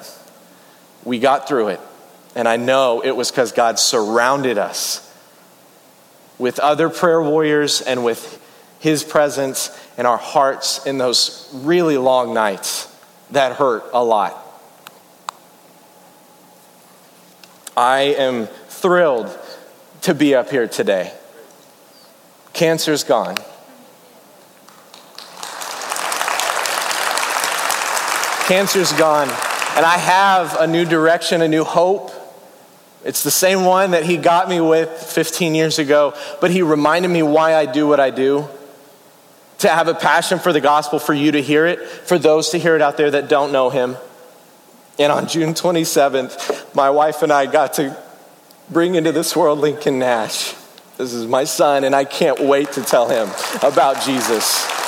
We 1.03 1.19
got 1.19 1.47
through 1.47 1.69
it. 1.69 1.79
And 2.35 2.47
I 2.47 2.55
know 2.55 3.01
it 3.01 3.11
was 3.11 3.29
because 3.29 3.51
God 3.51 3.77
surrounded 3.77 4.57
us 4.57 5.10
with 6.41 6.59
other 6.59 6.89
prayer 6.89 7.21
warriors 7.21 7.81
and 7.81 8.03
with 8.03 8.41
His 8.79 9.03
presence 9.03 9.69
in 9.97 10.07
our 10.07 10.17
hearts 10.17 10.85
in 10.87 10.97
those 10.97 11.47
really 11.53 11.97
long 11.97 12.33
nights 12.33 12.93
that 13.29 13.53
hurt 13.53 13.83
a 13.93 14.03
lot. 14.03 14.37
I 17.77 18.15
am 18.17 18.47
thrilled 18.67 19.37
to 20.01 20.15
be 20.15 20.33
up 20.33 20.49
here 20.49 20.67
today. 20.67 21.13
Cancer's 22.53 23.03
gone. 23.03 23.35
Cancer's 28.47 28.91
gone. 28.93 29.29
And 29.77 29.85
I 29.85 29.97
have 29.97 30.59
a 30.59 30.67
new 30.67 30.85
direction, 30.85 31.41
a 31.41 31.47
new 31.47 31.63
hope. 31.63 32.10
It's 33.03 33.23
the 33.23 33.31
same 33.31 33.65
one 33.65 33.91
that 33.91 34.05
he 34.05 34.17
got 34.17 34.47
me 34.47 34.61
with 34.61 34.89
15 34.89 35.55
years 35.55 35.79
ago, 35.79 36.13
but 36.39 36.51
he 36.51 36.61
reminded 36.61 37.07
me 37.09 37.23
why 37.23 37.55
I 37.55 37.65
do 37.65 37.87
what 37.87 37.99
I 37.99 38.11
do. 38.11 38.47
To 39.59 39.67
have 39.67 39.87
a 39.87 39.93
passion 39.93 40.39
for 40.39 40.53
the 40.53 40.61
gospel, 40.61 40.99
for 40.99 41.13
you 41.13 41.31
to 41.31 41.41
hear 41.41 41.65
it, 41.65 41.87
for 41.87 42.17
those 42.17 42.49
to 42.49 42.57
hear 42.57 42.75
it 42.75 42.81
out 42.81 42.97
there 42.97 43.11
that 43.11 43.29
don't 43.29 43.51
know 43.51 43.69
him. 43.69 43.97
And 44.99 45.11
on 45.11 45.27
June 45.27 45.53
27th, 45.53 46.75
my 46.75 46.89
wife 46.89 47.21
and 47.21 47.31
I 47.31 47.45
got 47.45 47.73
to 47.73 47.95
bring 48.69 48.95
into 48.95 49.11
this 49.11 49.35
world 49.35 49.59
Lincoln 49.59 49.99
Nash. 49.99 50.55
This 50.97 51.13
is 51.13 51.25
my 51.25 51.43
son, 51.43 51.83
and 51.83 51.95
I 51.95 52.05
can't 52.05 52.39
wait 52.39 52.71
to 52.73 52.83
tell 52.83 53.07
him 53.09 53.29
about 53.63 54.01
Jesus. 54.03 54.80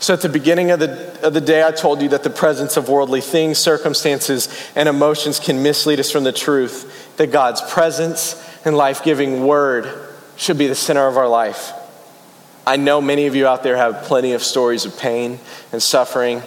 So, 0.00 0.14
at 0.14 0.22
the 0.22 0.30
beginning 0.30 0.70
of 0.70 0.80
the, 0.80 1.20
of 1.26 1.34
the 1.34 1.42
day, 1.42 1.62
I 1.62 1.72
told 1.72 2.00
you 2.00 2.08
that 2.08 2.22
the 2.22 2.30
presence 2.30 2.78
of 2.78 2.88
worldly 2.88 3.20
things, 3.20 3.58
circumstances, 3.58 4.48
and 4.74 4.88
emotions 4.88 5.38
can 5.38 5.62
mislead 5.62 6.00
us 6.00 6.10
from 6.10 6.24
the 6.24 6.32
truth 6.32 7.16
that 7.18 7.26
God's 7.26 7.60
presence 7.60 8.42
and 8.64 8.74
life 8.74 9.04
giving 9.04 9.46
word 9.46 10.08
should 10.36 10.56
be 10.56 10.68
the 10.68 10.74
center 10.74 11.06
of 11.06 11.18
our 11.18 11.28
life. 11.28 11.72
I 12.66 12.78
know 12.78 13.02
many 13.02 13.26
of 13.26 13.36
you 13.36 13.46
out 13.46 13.62
there 13.62 13.76
have 13.76 14.04
plenty 14.04 14.32
of 14.32 14.42
stories 14.42 14.86
of 14.86 14.98
pain 14.98 15.38
and 15.70 15.82
suffering 15.82 16.42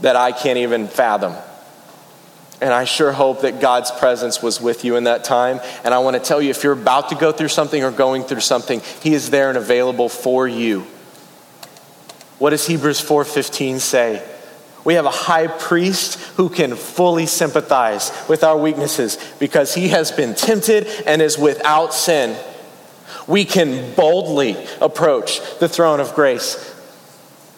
that 0.00 0.16
I 0.16 0.32
can't 0.32 0.58
even 0.58 0.88
fathom. 0.88 1.34
And 2.60 2.72
I 2.72 2.82
sure 2.82 3.12
hope 3.12 3.42
that 3.42 3.60
God's 3.60 3.92
presence 3.92 4.42
was 4.42 4.60
with 4.60 4.84
you 4.84 4.96
in 4.96 5.04
that 5.04 5.22
time. 5.22 5.60
And 5.84 5.94
I 5.94 6.00
want 6.00 6.16
to 6.16 6.20
tell 6.20 6.42
you 6.42 6.50
if 6.50 6.64
you're 6.64 6.72
about 6.72 7.10
to 7.10 7.14
go 7.14 7.30
through 7.30 7.48
something 7.48 7.84
or 7.84 7.92
going 7.92 8.24
through 8.24 8.40
something, 8.40 8.80
he 9.02 9.14
is 9.14 9.30
there 9.30 9.50
and 9.50 9.56
available 9.56 10.08
for 10.08 10.48
you. 10.48 10.84
What 12.38 12.50
does 12.50 12.66
Hebrews 12.66 13.00
4:15 13.00 13.80
say? 13.80 14.22
We 14.84 14.94
have 14.94 15.06
a 15.06 15.10
high 15.10 15.48
priest 15.48 16.18
who 16.36 16.48
can 16.48 16.76
fully 16.76 17.26
sympathize 17.26 18.12
with 18.28 18.44
our 18.44 18.56
weaknesses 18.56 19.18
because 19.38 19.74
he 19.74 19.88
has 19.88 20.12
been 20.12 20.34
tempted 20.34 20.86
and 21.04 21.20
is 21.20 21.36
without 21.36 21.92
sin 21.92 22.36
we 23.28 23.44
can 23.44 23.94
boldly 23.94 24.56
approach 24.80 25.40
the 25.58 25.68
throne 25.68 26.00
of 26.00 26.14
grace 26.14 26.74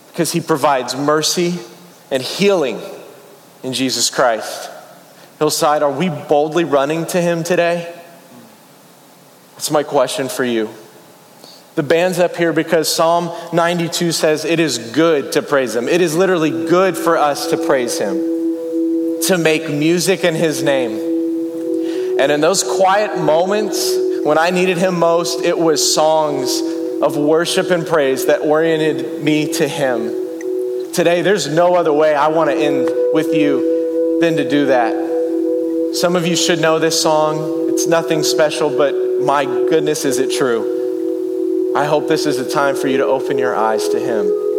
because 0.09 0.33
he 0.33 0.41
provides 0.41 0.97
mercy 0.97 1.55
and 2.11 2.23
healing 2.23 2.81
in 3.63 3.73
Jesus 3.73 4.11
Christ. 4.11 4.69
Hillside, 5.39 5.83
are 5.83 5.93
we 5.93 6.09
boldly 6.09 6.65
running 6.65 7.07
to 7.07 7.21
him 7.21 7.45
today? 7.45 7.97
That's 9.53 9.71
my 9.71 9.85
question 9.85 10.29
for 10.29 10.45
you. 10.45 10.69
The 11.77 11.83
band's 11.83 12.19
up 12.19 12.37
here 12.37 12.53
because 12.53 12.95
Psalm 12.95 13.31
92 13.53 14.13
says 14.13 14.45
it 14.45 14.61
is 14.61 14.79
good 14.93 15.33
to 15.33 15.43
praise 15.43 15.75
him. 15.75 15.89
It 15.89 16.01
is 16.01 16.17
literally 16.17 16.51
good 16.51 16.97
for 16.97 17.17
us 17.17 17.49
to 17.51 17.57
praise 17.57 17.99
him, 17.99 18.17
to 19.23 19.39
make 19.39 19.71
music 19.71 20.25
in 20.25 20.35
his 20.35 20.63
name. 20.63 21.11
And 22.21 22.31
in 22.31 22.43
those 22.43 22.63
quiet 22.63 23.19
moments, 23.19 23.97
when 24.25 24.37
I 24.37 24.51
needed 24.51 24.77
Him 24.77 24.99
most, 24.99 25.43
it 25.43 25.59
was 25.59 25.95
songs 25.95 26.61
of 27.01 27.17
worship 27.17 27.71
and 27.71 27.87
praise 27.87 28.27
that 28.27 28.43
oriented 28.43 29.23
me 29.23 29.55
to 29.55 29.67
Him. 29.67 30.93
Today, 30.93 31.23
there's 31.23 31.49
no 31.49 31.75
other 31.77 31.93
way 31.93 32.15
I 32.15 32.29
want 32.29 32.51
to 32.51 32.57
end 32.57 32.91
with 33.15 33.35
you 33.35 34.19
than 34.21 34.37
to 34.37 34.47
do 34.47 34.67
that. 34.67 35.95
Some 35.95 36.15
of 36.15 36.27
you 36.27 36.37
should 36.37 36.61
know 36.61 36.79
this 36.79 37.01
song. 37.01 37.71
It's 37.71 37.87
nothing 37.87 38.23
special, 38.23 38.77
but 38.77 38.95
my 39.23 39.47
goodness, 39.47 40.05
is 40.05 40.19
it 40.19 40.37
true. 40.37 40.80
I 41.75 41.85
hope 41.85 42.09
this 42.09 42.27
is 42.27 42.39
a 42.39 42.51
time 42.51 42.75
for 42.75 42.89
you 42.89 42.97
to 42.97 43.05
open 43.05 43.39
your 43.39 43.55
eyes 43.55 43.89
to 43.91 44.01
Him. 44.01 44.50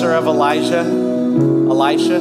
Successor 0.00 0.14
of 0.16 0.26
Elijah, 0.26 0.80
Elisha? 1.68 2.18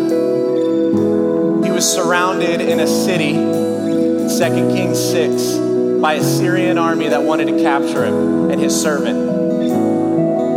He 1.65 1.71
was 1.71 1.89
surrounded 1.89 2.59
in 2.59 2.81
a 2.81 2.87
city, 2.87 3.31
2 3.35 4.27
Kings 4.75 4.99
6, 4.99 6.01
by 6.01 6.15
a 6.15 6.23
Syrian 6.23 6.77
army 6.77 7.07
that 7.07 7.23
wanted 7.23 7.45
to 7.47 7.63
capture 7.63 8.03
him 8.03 8.51
and 8.51 8.59
his 8.59 8.75
servant. 8.79 9.17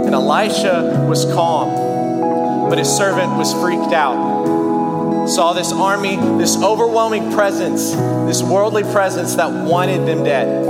And 0.05 0.13
Elisha 0.13 1.07
was 1.09 1.25
calm, 1.27 2.69
but 2.69 2.79
his 2.79 2.89
servant 2.89 3.37
was 3.37 3.53
freaked 3.55 3.93
out. 3.93 5.29
Saw 5.29 5.53
this 5.53 5.73
army, 5.73 6.17
this 6.39 6.57
overwhelming 6.57 7.31
presence, 7.33 7.93
this 8.27 8.43
worldly 8.43 8.83
presence 8.83 9.37
that 9.37 9.49
wanted 9.49 10.09
them 10.09 10.25
dead. 10.25 10.67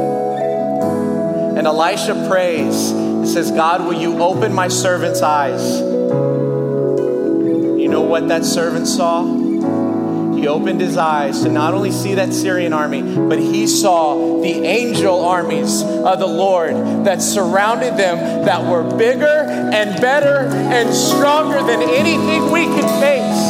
And 1.57 1.67
Elisha 1.67 2.27
prays 2.29 2.91
and 2.91 3.27
says, 3.27 3.51
God, 3.51 3.87
will 3.87 3.99
you 3.99 4.23
open 4.23 4.53
my 4.53 4.69
servant's 4.69 5.23
eyes? 5.23 5.92
Know 7.93 8.01
what 8.01 8.29
that 8.29 8.47
servant 8.47 8.89
saw? 8.89 9.23
He 10.35 10.49
opened 10.49 10.81
his 10.81 10.97
eyes 10.97 11.43
to 11.43 11.51
not 11.51 11.75
only 11.75 11.91
see 11.91 12.15
that 12.15 12.33
Syrian 12.33 12.73
army, 12.73 13.03
but 13.03 13.39
he 13.39 13.67
saw 13.67 14.41
the 14.41 14.65
angel 14.65 15.23
armies 15.23 15.83
of 15.83 16.19
the 16.19 16.27
Lord 16.27 16.75
that 17.05 17.21
surrounded 17.21 17.99
them 17.99 18.47
that 18.47 18.65
were 18.65 18.83
bigger 18.97 19.27
and 19.27 20.01
better 20.01 20.47
and 20.73 20.95
stronger 20.95 21.59
than 21.59 21.83
anything 21.83 22.51
we 22.51 22.65
could 22.65 22.89
face. 22.99 23.43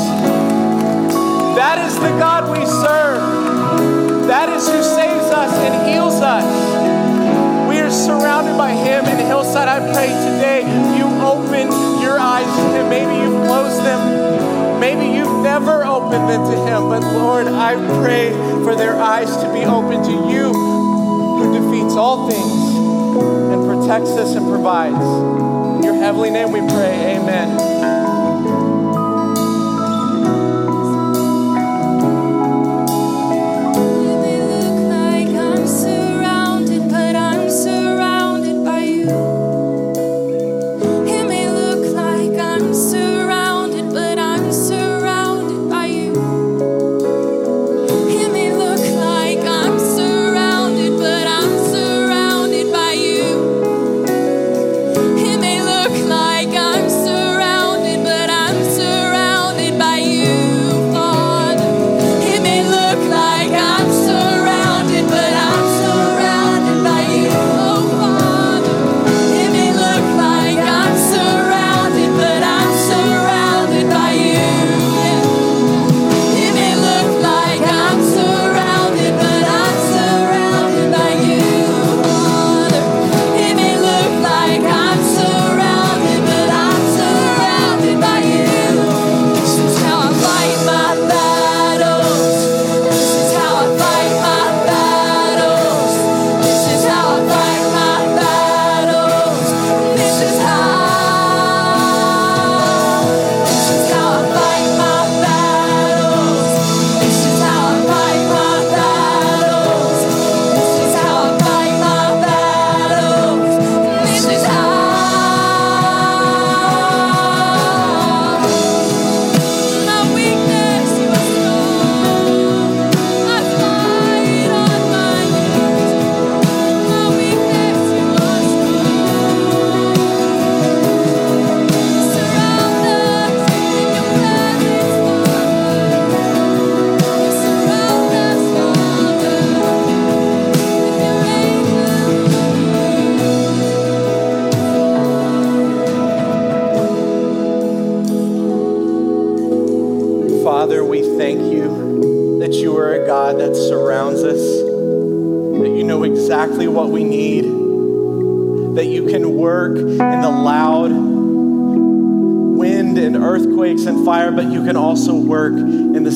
That 1.54 1.86
is 1.86 1.94
the 1.94 2.10
God 2.18 2.50
we 2.50 2.66
serve. 2.66 4.26
That 4.26 4.48
is 4.48 4.66
who 4.66 4.82
saves 4.82 5.26
us 5.26 5.52
and 5.54 5.88
heals 5.88 6.20
us 6.20 7.68
We 7.68 7.78
are 7.78 7.92
surrounded 7.92 8.58
by 8.58 8.72
Him 8.72 9.04
in 9.04 9.24
Hillside, 9.24 9.68
I 9.68 9.78
pray 9.92 10.08
today 10.08 10.62
you 10.98 11.06
open 11.22 11.70
your 12.02 12.18
eyes 12.18 12.44
to 12.44 12.62
Him. 12.76 12.88
Maybe 12.90 13.14
you've 13.22 13.46
closed 13.46 13.84
them. 13.84 14.31
Maybe 14.82 15.14
you've 15.14 15.44
never 15.44 15.84
opened 15.84 16.28
them 16.28 16.44
to 16.50 16.56
Him. 16.66 16.88
But 16.88 17.02
Lord, 17.14 17.46
I 17.46 17.76
pray 18.02 18.32
for 18.64 18.74
their 18.74 18.96
eyes 18.96 19.30
to 19.36 19.52
be 19.52 19.64
open 19.64 20.02
to 20.02 20.10
you 20.10 20.52
who 20.52 21.52
defeats 21.54 21.94
all 21.94 22.28
things 22.28 22.74
and 23.52 23.64
protects 23.64 24.10
us 24.10 24.34
and 24.34 24.44
provides. 24.48 25.06
In 25.76 25.84
your 25.84 25.94
heavenly 25.94 26.30
name 26.30 26.50
we 26.50 26.58
pray. 26.62 27.16
Amen. 27.16 27.81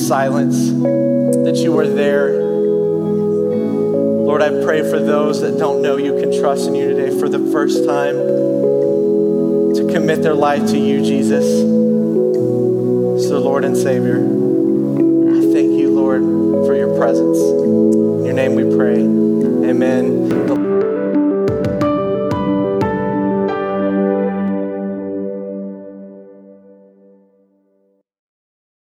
Silence, 0.07 0.69
that 1.43 1.57
you 1.57 1.77
are 1.77 1.85
there. 1.85 2.41
Lord, 4.23 4.41
I 4.41 4.49
pray 4.63 4.89
for 4.89 4.99
those 4.99 5.41
that 5.41 5.57
don't 5.57 5.81
know 5.81 5.97
you 5.97 6.17
can 6.17 6.31
trust 6.39 6.69
in 6.69 6.75
you 6.75 6.87
today 6.93 7.19
for 7.19 7.27
the 7.27 7.39
first 7.51 7.85
time 7.85 8.15
to 9.75 9.89
commit 9.93 10.23
their 10.23 10.33
life 10.33 10.65
to 10.67 10.77
you, 10.77 11.03
Jesus. 11.03 11.45
So, 13.27 13.39
Lord 13.39 13.65
and 13.65 13.75
Savior, 13.75 14.17
I 14.17 15.41
thank 15.53 15.73
you, 15.73 15.91
Lord, 15.91 16.21
for 16.65 16.75
your 16.75 16.97
presence. 16.97 17.37
In 17.37 18.25
your 18.25 18.33
name 18.33 18.55
we 18.55 18.63
pray. 18.77 19.01
Amen. 19.69 20.66